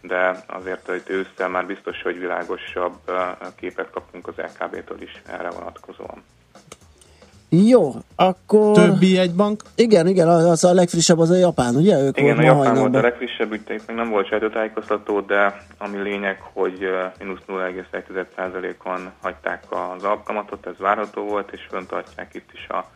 [0.00, 2.98] de azért, hogy ősszel már biztos, hogy világosabb
[3.56, 6.24] képet kapunk az LKB-től is erre vonatkozóan.
[7.52, 8.72] Jó, akkor...
[8.72, 9.62] Többi egy bank?
[9.74, 11.98] Igen, igen, az a legfrissebb az a Japán, ugye?
[11.98, 16.40] Ők igen, a Japán volt a legfrissebb, úgy még nem volt sajtótájékoztató, de ami lényeg,
[16.52, 22.90] hogy mínusz 0,1%-on hagyták az alkalmatot, ez várható volt, és föntartják itt is a,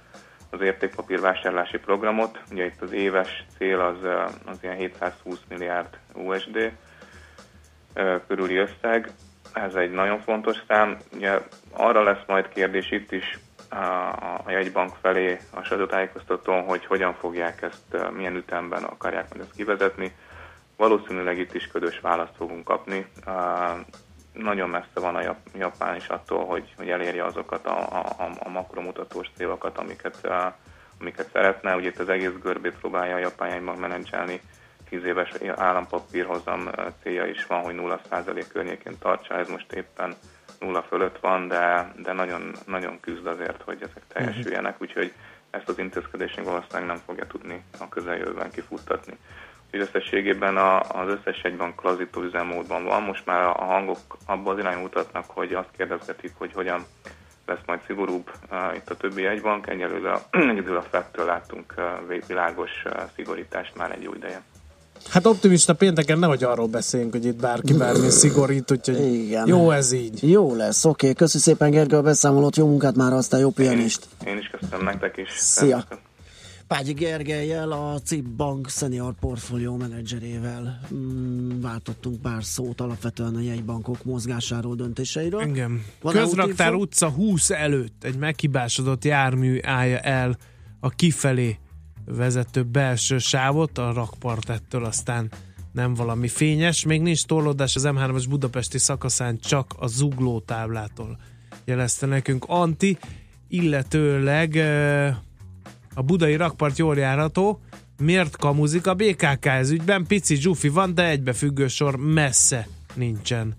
[0.51, 2.39] az értékpapírvásárlási programot.
[2.51, 4.09] Ugye itt az éves cél az,
[4.47, 6.73] az ilyen 720 milliárd USD
[8.27, 9.13] körüli összeg,
[9.53, 10.97] ez egy nagyon fontos szám.
[11.17, 11.41] Ugye
[11.73, 13.39] arra lesz majd kérdés itt is,
[14.45, 20.15] a jegybank felé a sajtótájékoztatón, hogy hogyan fogják ezt, milyen ütemben akarják majd ezt kivezetni.
[20.77, 23.07] Valószínűleg itt is ködös választ fogunk kapni.
[24.33, 27.79] Nagyon messze van a Japán is attól, hogy, hogy elérje azokat a,
[28.19, 30.29] a, a makromutatós célokat, amiket,
[31.01, 31.77] amiket szeretne.
[31.77, 34.41] Ugye itt az egész görbét próbálja a japán jegybank menedzselni.
[34.89, 36.71] 10 éves állampapírhozam
[37.03, 39.39] célja is van, hogy 0% környékén tartsa.
[39.39, 40.15] Ez most éppen
[40.61, 45.13] nulla fölött van, de, de nagyon, nagyon küzd azért, hogy ezek teljesüljenek, úgyhogy
[45.51, 49.19] ezt az intézkedést valószínűleg nem fogja tudni a közeljövőben kifuttatni.
[49.65, 53.03] Úgyhogy összességében a, az összes egyben klazító üzemmódban van.
[53.03, 56.85] Most már a hangok abban az irány mutatnak, hogy azt kérdezgetik, hogy hogyan
[57.47, 59.67] lesz majd szigorúbb uh, itt a többi egybank.
[59.67, 60.19] Egyelőre
[60.51, 64.43] egyedül a FED-től láttunk uh, világos uh, szigorítást már egy jó ideje.
[65.11, 69.47] Hát optimista pénteken nehogy arról beszéljünk, hogy itt bárki bármi szigorít, úgyhogy Igen.
[69.47, 70.31] jó ez így.
[70.31, 71.09] Jó lesz, oké.
[71.09, 71.13] Okay.
[71.13, 74.09] Köszi szépen Gergő a beszámolót, jó munkát már, aztán jó pianist.
[74.27, 75.29] Én, én is köszönöm nektek is.
[75.37, 75.85] Szia.
[76.67, 84.05] Págyi Gergelyel, a CIP Bank senior portfólió menedzserével mm, váltottunk pár szót alapvetően a jegybankok
[84.05, 85.43] mozgásáról, döntéseiről.
[85.43, 85.85] Igen.
[86.01, 90.37] Van Közraktár utca 20 előtt egy meghibásodott jármű állja el
[90.81, 91.59] a kifelé
[92.07, 95.31] vezető belső sávot, a rakpart ettől aztán
[95.73, 96.85] nem valami fényes.
[96.85, 101.19] Még nincs torlódás az M3-as budapesti szakaszán, csak a zugló táblától
[101.65, 102.99] jelezte nekünk Anti,
[103.49, 104.57] illetőleg
[105.95, 107.61] a budai rakpart jól járható,
[107.99, 110.07] miért kamuzik a BKK ez ügyben?
[110.07, 113.55] Pici zsufi van, de egybefüggő sor messze nincsen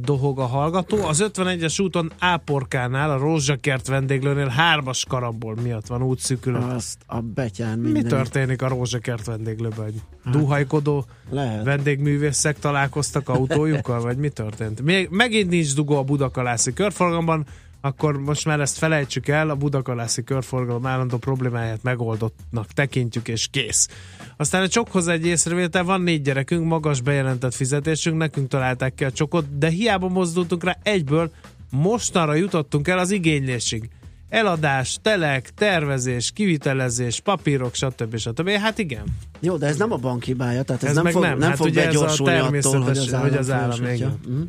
[0.00, 1.04] dohog a hallgató.
[1.06, 6.62] Az 51-es úton Áporkánál, a Rózsakert vendéglőnél hármas karambol miatt van útszűkület.
[6.62, 8.02] Azt a betyán minden.
[8.02, 9.92] Mi történik a Rózsakert vendéglőben?
[10.24, 11.64] Hát, Duhajkodó lehet.
[11.64, 14.82] vendégművészek találkoztak autójukkal, vagy mi történt?
[14.82, 17.46] Még, megint nincs dugó a Budakalászi körforgalomban,
[17.88, 23.88] akkor most már ezt felejtsük el, a Budakalászi körforgalom állandó problémáját megoldottnak tekintjük, és kész.
[24.36, 29.12] Aztán a csokhoz egy észrevétel, van négy gyerekünk, magas bejelentett fizetésünk, nekünk találták ki a
[29.12, 31.30] csokot, de hiába mozdultunk rá egyből,
[31.70, 33.88] mostanra jutottunk el az igénylésig.
[34.28, 38.16] Eladás, telek, tervezés, kivitelezés, papírok, stb.
[38.16, 38.50] stb.
[38.50, 39.04] Hát igen.
[39.40, 41.38] Jó, de ez nem a bank hibája, tehát ez, ez nem fog, nem.
[41.38, 44.18] nem hát fog begyorsulni attól, hogy az állam, hogy az állam igen.
[44.28, 44.42] Mm.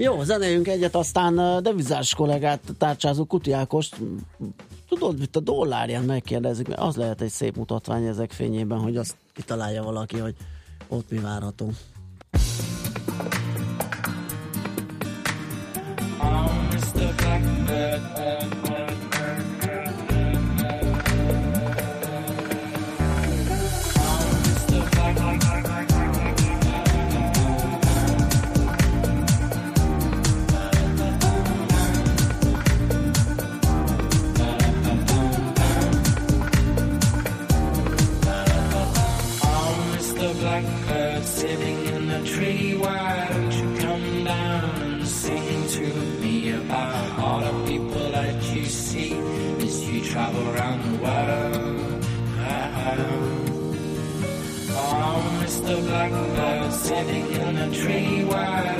[0.00, 3.96] Jó, zenéljünk egyet, aztán devizás kollégát tárcsázó Kuti Ákost,
[4.88, 9.16] tudod, mit a dollárján megkérdezik, mert az lehet egy szép mutatvány ezek fényében, hogy azt
[9.34, 10.34] kitalálja valaki, hogy
[10.88, 11.70] ott mi várható.
[16.70, 17.14] Mr.
[17.16, 18.87] Blackbird,
[56.88, 58.77] standing in a tree world.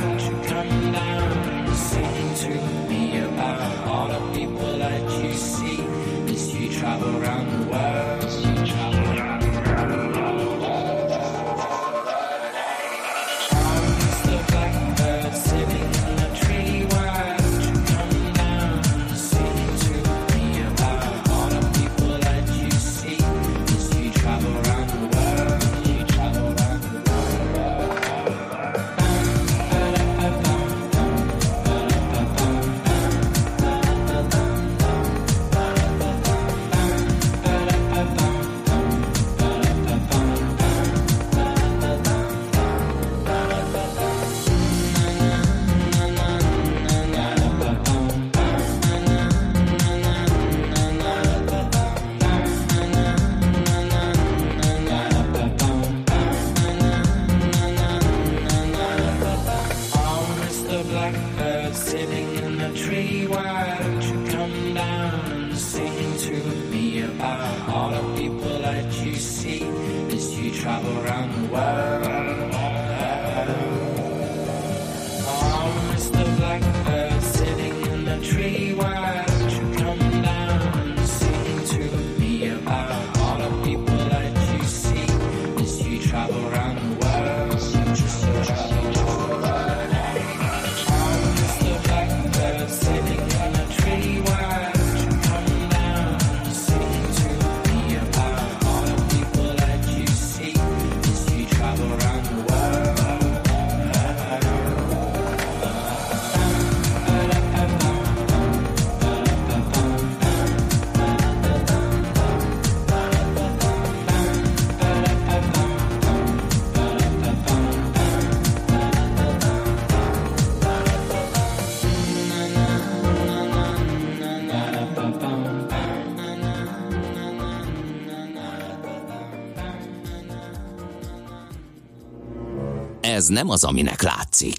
[133.18, 134.56] Ez nem az, aminek látszik.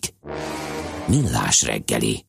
[1.08, 2.26] Millás reggeli.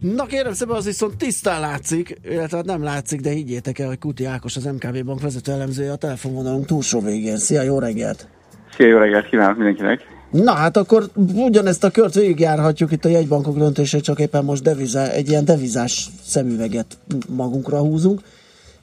[0.00, 3.98] Na kérem szépen, az viszont tisztán látszik, illetve hát nem látszik, de higgyétek el, hogy
[3.98, 7.36] Kuti Ákos, az MKB Bank vezető elemzője a telefonvonalunk túlsó végén.
[7.36, 8.28] Szia, jó reggelt!
[8.76, 10.00] Szia, jó reggelt kívánok mindenkinek!
[10.30, 15.10] Na hát akkor ugyanezt a kört végigjárhatjuk itt a jegybankok döntését, csak éppen most deviza,
[15.10, 16.98] egy ilyen devizás szemüveget
[17.28, 18.20] magunkra húzunk,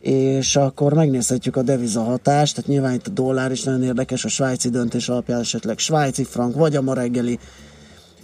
[0.01, 4.27] és akkor megnézhetjük a deviza hatást, tehát nyilván itt a dollár is nagyon érdekes, a
[4.27, 7.39] svájci döntés alapján esetleg svájci frank, vagy a ma reggeli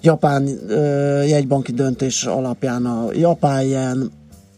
[0.01, 4.11] japán ö, jegybanki döntés alapján a japán yen,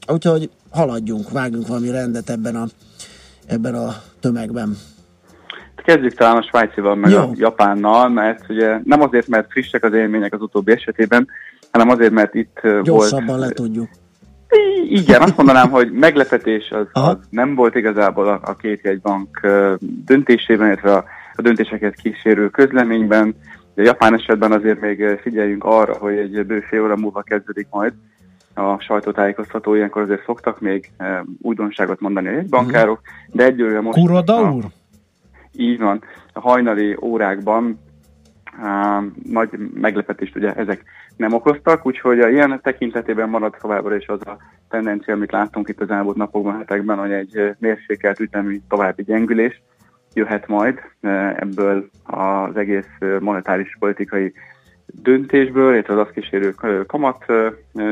[0.08, 2.66] úgyhogy haladjunk, vágjunk valami rendet ebben a,
[3.48, 4.78] ebben a tömegben.
[5.76, 7.20] Kezdjük talán a svájcival, meg Jó.
[7.20, 11.28] a japánnal, mert ugye nem azért, mert frissek az élmények az utóbbi esetében,
[11.72, 12.84] hanem azért, mert itt ö, volt...
[12.84, 13.90] Gyorsabban letudjuk.
[14.90, 19.48] Igen, azt mondanám, hogy meglepetés az, az nem volt igazából a, a két jegybank
[20.06, 21.04] döntésében, illetve a,
[21.36, 23.36] a döntéseket kísérő közleményben.
[23.76, 27.94] A japán esetben azért még figyeljünk arra, hogy egy bő fél óra múlva kezdődik majd
[28.54, 31.04] a sajtótájékoztató, ilyenkor azért szoktak még ö,
[31.42, 33.02] újdonságot mondani a jegybankárok,
[33.32, 34.00] de egyőre most...
[34.00, 34.64] Kuroda úr?
[35.60, 36.04] így van.
[36.34, 37.80] A hajnali órákban
[38.62, 40.84] á, nagy meglepetést ugye ezek
[41.20, 44.38] nem okoztak, úgyhogy a ilyen tekintetében marad továbbra is az a
[44.70, 49.62] tendencia, amit láttunk itt az elmúlt napokban, hetekben, hogy egy mérsékelt ütemű további gyengülés
[50.14, 50.80] jöhet majd
[51.36, 52.88] ebből az egész
[53.20, 54.34] monetáris politikai
[54.86, 56.56] döntésből, illetve az azt kísérő
[56.88, 57.26] kamat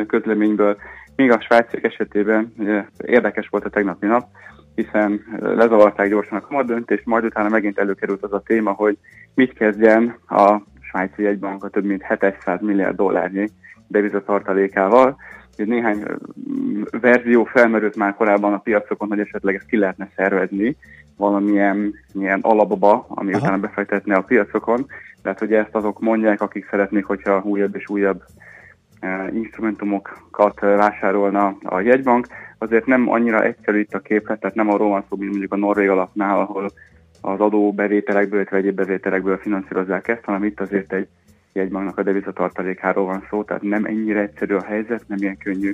[0.08, 0.78] közleményből.
[1.16, 2.54] Még a svájciak esetében
[2.98, 4.28] érdekes volt a tegnapi nap,
[4.76, 8.98] hiszen lezavarták gyorsan a kamat döntést, majd utána megint előkerült az a téma, hogy
[9.34, 13.50] mit kezdjen a svájci jegybank a több mint 700 milliárd dollárnyi
[13.88, 15.18] devizatartalékával.
[15.56, 16.04] Néhány
[17.02, 20.78] verzió felmerült már korábban a piacokon, hogy esetleg ezt ki lehetne szervezni
[21.18, 23.42] valamilyen milyen alapba, ami Aha.
[23.42, 24.86] utána befektetne a piacokon.
[25.22, 28.24] Tehát ugye ezt azok mondják, akik szeretnék, hogyha újabb és újabb
[29.34, 32.28] instrumentumokat vásárolna a jegybank.
[32.58, 35.58] Azért nem annyira egyszerű itt a képlet, tehát nem arról van szó, mint mondjuk a
[35.58, 36.70] Norvég alapnál, ahol
[37.22, 41.08] az adóbevételekből, illetve egyéb bevételekből finanszírozzák ezt, hanem itt azért egy
[41.54, 45.74] jegybanknak a devizatartalékáról van szó, tehát nem ennyire egyszerű a helyzet, nem ilyen könnyű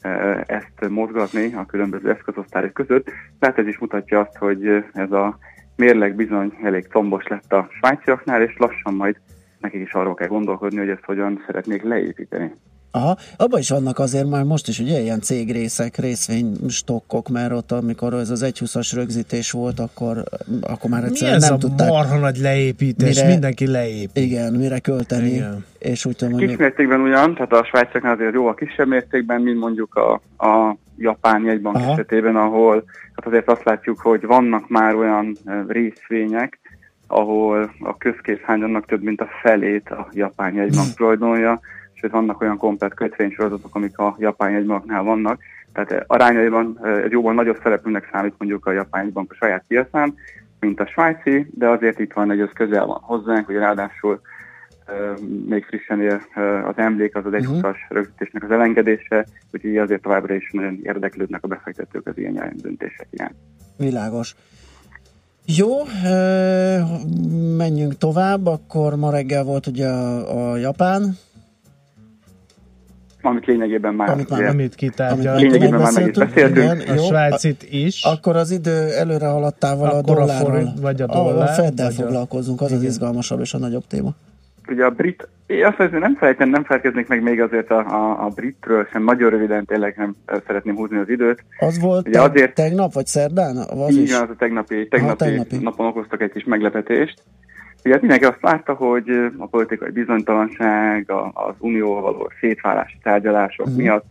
[0.00, 3.10] eh, ezt mozgatni a különböző eszközosztályok között.
[3.38, 5.38] Tehát ez is mutatja azt, hogy ez a
[5.76, 9.16] mérleg bizony elég combos lett a svájciaknál, és lassan majd
[9.58, 12.52] nekik is arról kell gondolkodni, hogy ezt hogyan szeretnék leépíteni.
[12.96, 18.14] Aha, abban is vannak azért már most is ugye ilyen cégrészek, részvénystokkok, mert ott amikor
[18.14, 20.22] ez az 1.20-as rögzítés volt, akkor,
[20.60, 21.88] akkor már Mi egyszerűen ez nem a tudták.
[21.88, 23.08] marha nagy leépítés?
[23.16, 24.10] Mire- Mindenki leép.
[24.12, 25.30] Igen, mire költeni.
[25.30, 25.64] Igen.
[25.78, 29.58] És úgy tudom, Kis mértékben ugyan, tehát a svájciaknál azért jó a kisebb mértékben, mint
[29.58, 30.12] mondjuk a,
[30.46, 31.92] a japán jegybank Aha.
[31.92, 32.84] esetében, ahol
[33.14, 35.36] hát azért azt látjuk, hogy vannak már olyan
[35.68, 36.58] részvények,
[37.06, 41.60] ahol a közkészhányadnak több mint a felét a japán jegybank tulajdonja,
[42.04, 45.40] sőt vannak olyan komplet kötvénysorozatok, amik a japán jegybanknál vannak,
[45.72, 49.64] tehát eh, arányaiban eh, ez jóval nagyobb szereplőnek számít mondjuk a japán jegybank a saját
[49.68, 50.14] piacán,
[50.60, 54.20] mint a svájci, de azért itt van egy, az közel van hozzánk, hogy ráadásul
[54.88, 57.74] uh, még frissen él uh, az emlék, az az egy uh-huh.
[57.88, 63.34] rögzítésnek az elengedése, úgyhogy azért továbbra is nagyon érdeklődnek a befektetők az ilyen döntések iránt.
[63.76, 64.34] Világos.
[65.46, 65.68] Jó,
[67.56, 71.16] menjünk tovább, akkor ma reggel volt ugye a, a Japán,
[73.24, 75.40] Amit lényegében már, Amit már- Amit kitárgyaltunk.
[75.52, 76.88] lényegében már meg is beszéltünk.
[76.88, 78.04] A svájcit is.
[78.04, 80.50] Akkor az idő előre haladtával a a dollárral.
[80.50, 82.90] forint, vagy a A, a dollár, Feddel vagy a- foglalkozunk, az az Igen.
[82.90, 84.10] izgalmasabb és a nagyobb téma.
[84.68, 88.24] Ugye a brit, én azt hiszem, nem felejtem, nem felkeznék meg még azért a, a,
[88.24, 90.14] a britről sem, nagyon röviden tényleg nem
[90.46, 91.44] szeretném húzni az időt.
[91.58, 93.56] Az volt Ugye te, azért- tegnap vagy szerdán?
[93.56, 94.12] Az Így is?
[94.14, 95.56] az a tegnapi, tegnapi, tegnapi.
[95.56, 97.22] napon okoztak egy kis meglepetést.
[97.84, 103.82] Ugye mindenki azt látta, hogy a politikai bizonytalanság, az unióval való szétválási tárgyalások uh-huh.
[103.82, 104.04] miatt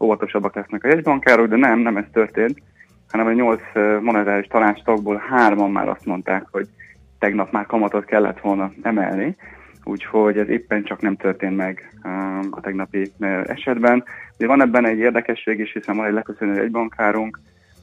[0.00, 2.62] óvatosabbak lesznek a jegybankárok, de nem, nem ez történt,
[3.10, 3.62] hanem a nyolc
[4.00, 6.68] monetáris tanácstagból hárman már azt mondták, hogy
[7.18, 9.36] tegnap már kamatot kellett volna emelni,
[9.84, 11.98] úgyhogy ez éppen csak nem történt meg
[12.50, 13.12] a tegnapi
[13.44, 14.04] esetben.
[14.36, 17.40] De van ebben egy érdekesség is, hiszen van egy leköszönő egybankárunk,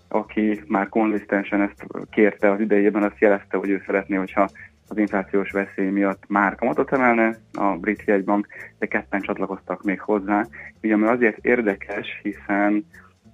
[0.08, 4.50] aki már konzisztensen ezt kérte az idejében, azt jelezte, hogy ő szeretné, hogyha
[4.88, 8.48] az inflációs veszély miatt már kamatot emelne a brit jegybank,
[8.80, 10.46] de ketten csatlakoztak még hozzá.
[10.84, 12.86] Ugye ami azért érdekes, hiszen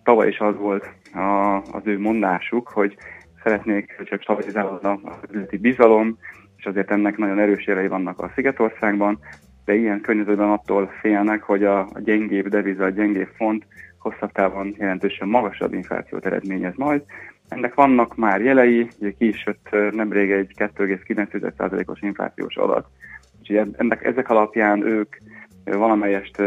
[0.03, 2.97] tavaly is az volt a, az ő mondásuk, hogy
[3.43, 6.17] szeretnék, hogy csak stabilizálódna az üzleti bizalom,
[6.57, 9.19] és azért ennek nagyon erős jelei vannak a Szigetországban,
[9.65, 13.65] de ilyen környezetben attól félnek, hogy a, a gyengébb deviza, a gyengébb font
[13.99, 17.03] hosszabb távon jelentősen magasabb inflációt eredményez majd.
[17.55, 22.87] Ennek vannak már jelei, ugye ki is jött nemrég egy 2,9%-os inflációs adat.
[23.39, 25.15] Úgyhogy ennek, ezek alapján ők
[25.63, 26.41] valamelyest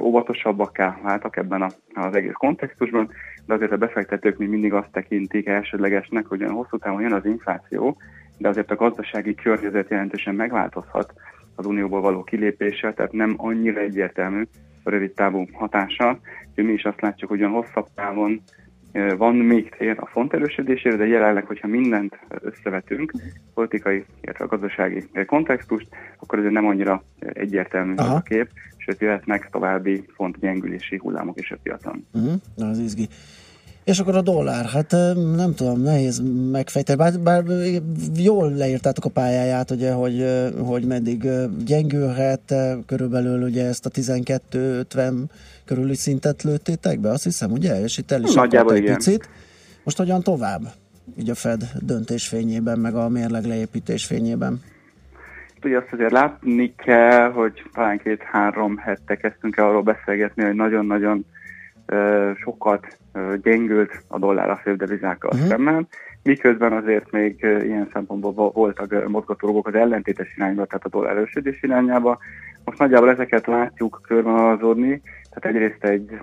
[0.00, 3.10] óvatosabbakká váltak ebben a, az egész kontextusban,
[3.46, 7.24] de azért a befektetők még mindig azt tekintik elsődlegesnek, hogy olyan hosszú távon jön az
[7.24, 7.96] infláció,
[8.38, 11.12] de azért a gazdasági környezet jelentősen megváltozhat
[11.54, 14.42] az unióból való kilépéssel, tehát nem annyira egyértelmű
[14.82, 16.18] a rövid távú hatása.
[16.48, 18.42] Úgyhogy mi is azt látjuk, hogy olyan hosszabb távon
[19.16, 23.12] van még tér a font erősödésére, de jelenleg, hogyha mindent összevetünk,
[23.54, 25.88] politikai, illetve a gazdasági kontextust,
[26.18, 28.14] akkor ez nem annyira egyértelmű Aha.
[28.14, 32.06] a kép, sőt jöhetnek további font gyengülési hullámok is a piacon.
[32.12, 32.70] Uh-huh.
[32.70, 33.08] Az izgi.
[33.88, 34.90] És akkor a dollár, hát
[35.36, 37.44] nem tudom, nehéz megfejteni, bár, bár
[38.16, 40.24] jól leírtátok a pályáját, ugye, hogy,
[40.58, 41.28] hogy meddig
[41.64, 42.54] gyengülhet,
[42.86, 45.12] körülbelül ugye ezt a 12-50
[45.68, 48.94] körüli szintet lőttétek be, azt hiszem, ugye, és itt el is Nagyjából egy igen.
[48.94, 49.28] picit.
[49.84, 50.60] Most hogyan tovább?
[51.18, 54.62] Így a Fed döntés fényében, meg a mérleg leépítés fényében.
[55.64, 61.26] Ugye azt azért látni kell, hogy talán két-három hete kezdtünk el arról beszélgetni, hogy nagyon-nagyon
[61.86, 64.76] ö, sokat ö, gyengült a dollár a Mhm.
[65.24, 65.46] uh-huh.
[65.48, 65.88] szemben,
[66.22, 71.16] miközben azért még ö, ilyen szempontból vo- voltak mozgatórugók az ellentétes irányba, tehát a dollár
[71.16, 72.18] erősödés irányába.
[72.64, 76.18] Most nagyjából ezeket látjuk körvonalazódni, tehát egyrészt egy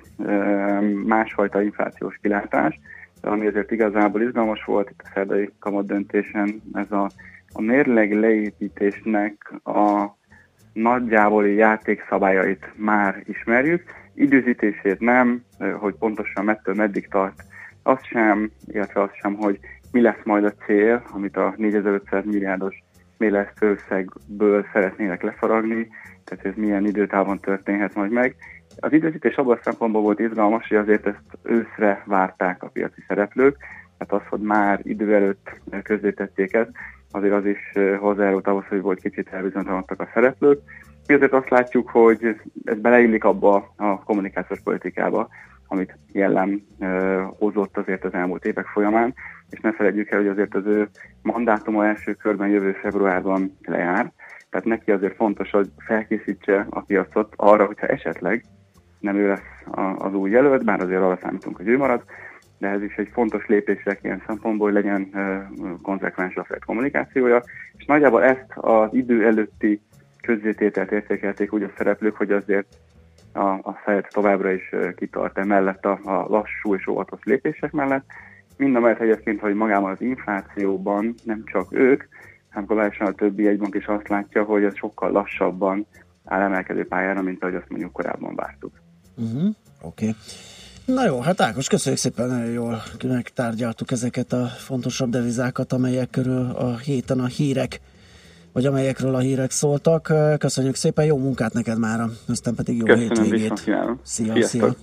[1.06, 2.80] másfajta inflációs kilátás,
[3.22, 7.10] ami azért igazából izgalmas volt itt a szerdai kamat döntésen, ez a,
[7.53, 10.15] a mérleg leépítésnek a
[10.73, 13.84] nagyjából játékszabályait már ismerjük,
[14.14, 15.44] időzítését nem,
[15.80, 17.44] hogy pontosan mettől meddig tart,
[17.84, 19.60] az sem, illetve az sem, hogy
[19.91, 22.84] mi lesz majd a cél, amit a 4500 milliárdos
[23.18, 25.88] mérlesztő összegből szeretnének lefaragni,
[26.23, 28.36] tehát ez milyen időtávon történhet majd meg.
[28.80, 33.57] Az időzítés abban a szempontból volt izgalmas, hogy azért ezt őszre várták a piaci szereplők,
[33.97, 36.72] tehát az, hogy már idő előtt közzétették ezt,
[37.11, 40.61] azért az is hozzájárult ahhoz, hogy volt kicsit elbizonytalanodtak a szereplők.
[41.07, 45.30] Mi azért azt látjuk, hogy ez beleillik abba a kommunikációs politikába,
[45.68, 46.61] amit jellem
[47.39, 49.14] hozott azért az elmúlt évek folyamán,
[49.49, 50.89] és ne felejtjük el, hogy azért az ő
[51.22, 54.11] mandátuma első körben jövő februárban lejár,
[54.49, 58.43] tehát neki azért fontos, hogy felkészítse a piacot arra, hogyha esetleg
[59.06, 62.03] nem ő lesz az új jelölt, bár azért arra számítunk, hogy ő marad,
[62.57, 65.10] de ez is egy fontos lépések ilyen szempontból, hogy legyen
[65.82, 67.44] konzekvens a Fed kommunikációja,
[67.77, 69.82] és nagyjából ezt az idő előtti
[70.22, 72.68] közzétételt értékelték úgy a szereplők, hogy azért
[73.34, 78.06] a, a Fed továbbra is kitart emellett a, a lassú és óvatos lépések mellett.
[78.57, 82.03] Mind a mellett egyébként, hogy magában az inflációban nem csak ők,
[82.49, 85.86] hanem globálisan a többi jegybank is azt látja, hogy ez sokkal lassabban
[86.26, 88.84] áll emelkedő pályára, mint ahogy azt mondjuk korábban vártuk.
[89.15, 89.55] Uh-huh.
[89.81, 90.07] Oké.
[90.07, 90.15] Okay.
[90.85, 96.49] Na jó, hát Ákos, köszönjük szépen, nagyon jól megtárgyaltuk ezeket a fontosabb devizákat, amelyek körül
[96.49, 97.81] a héten a hírek,
[98.53, 100.13] vagy amelyekről a hírek szóltak.
[100.37, 103.57] Köszönjük szépen, jó munkát neked mára, aztán pedig jó Köszönöm, hétvégét.
[103.57, 104.43] Szia, Sziasztok.
[104.49, 104.75] szia.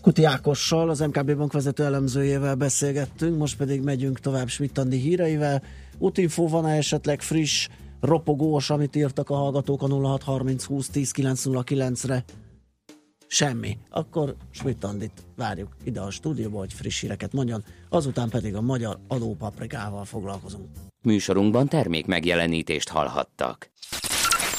[0.00, 5.62] Kuti Ákossal, az MKB Bank vezető elemzőjével beszélgettünk, most pedig megyünk tovább Smittandi híreivel.
[5.98, 7.68] Útinfó van esetleg friss,
[8.00, 12.24] ropogós, amit írtak a hallgatók a 0630 20 10 909-re?
[13.26, 13.78] Semmi.
[13.90, 20.04] Akkor Smittandit várjuk ide a stúdióba, hogy friss híreket mondjon, azután pedig a magyar adópaprikával
[20.04, 20.68] foglalkozunk.
[21.02, 23.72] Műsorunkban termék megjelenítést hallhattak.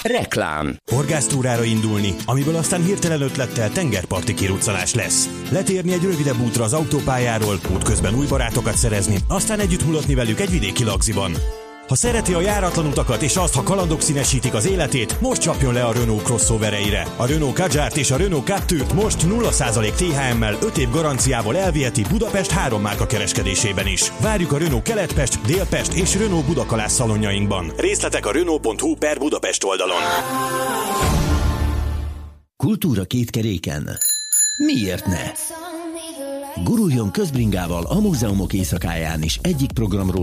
[0.03, 5.49] Reklám Horgásztúrára indulni, amiből aztán hirtelen ötlettel tengerparti kiruccanás lesz.
[5.51, 10.49] Letérni egy rövidebb útra az autópályáról, útközben új barátokat szerezni, aztán együtt mulatni velük egy
[10.49, 11.31] vidéki lagziban.
[11.87, 15.83] Ha szereti a járatlan utakat és azt, ha kalandok színesítik az életét, most csapjon le
[15.83, 17.07] a Renault crossovereire.
[17.17, 22.51] A Renault Kadjárt és a Renault Captur-t most 0% THM-mel 5 év garanciával elviheti Budapest
[22.51, 24.11] három márka kereskedésében is.
[24.21, 27.73] Várjuk a Renault Keletpest, Délpest és Renault Budakalász szalonjainkban.
[27.77, 30.01] Részletek a Renault.hu per Budapest oldalon.
[32.57, 33.97] Kultúra két keréken.
[34.57, 35.31] Miért ne?
[36.63, 40.19] Guruljon közbringával a múzeumok éjszakáján is egyik programról a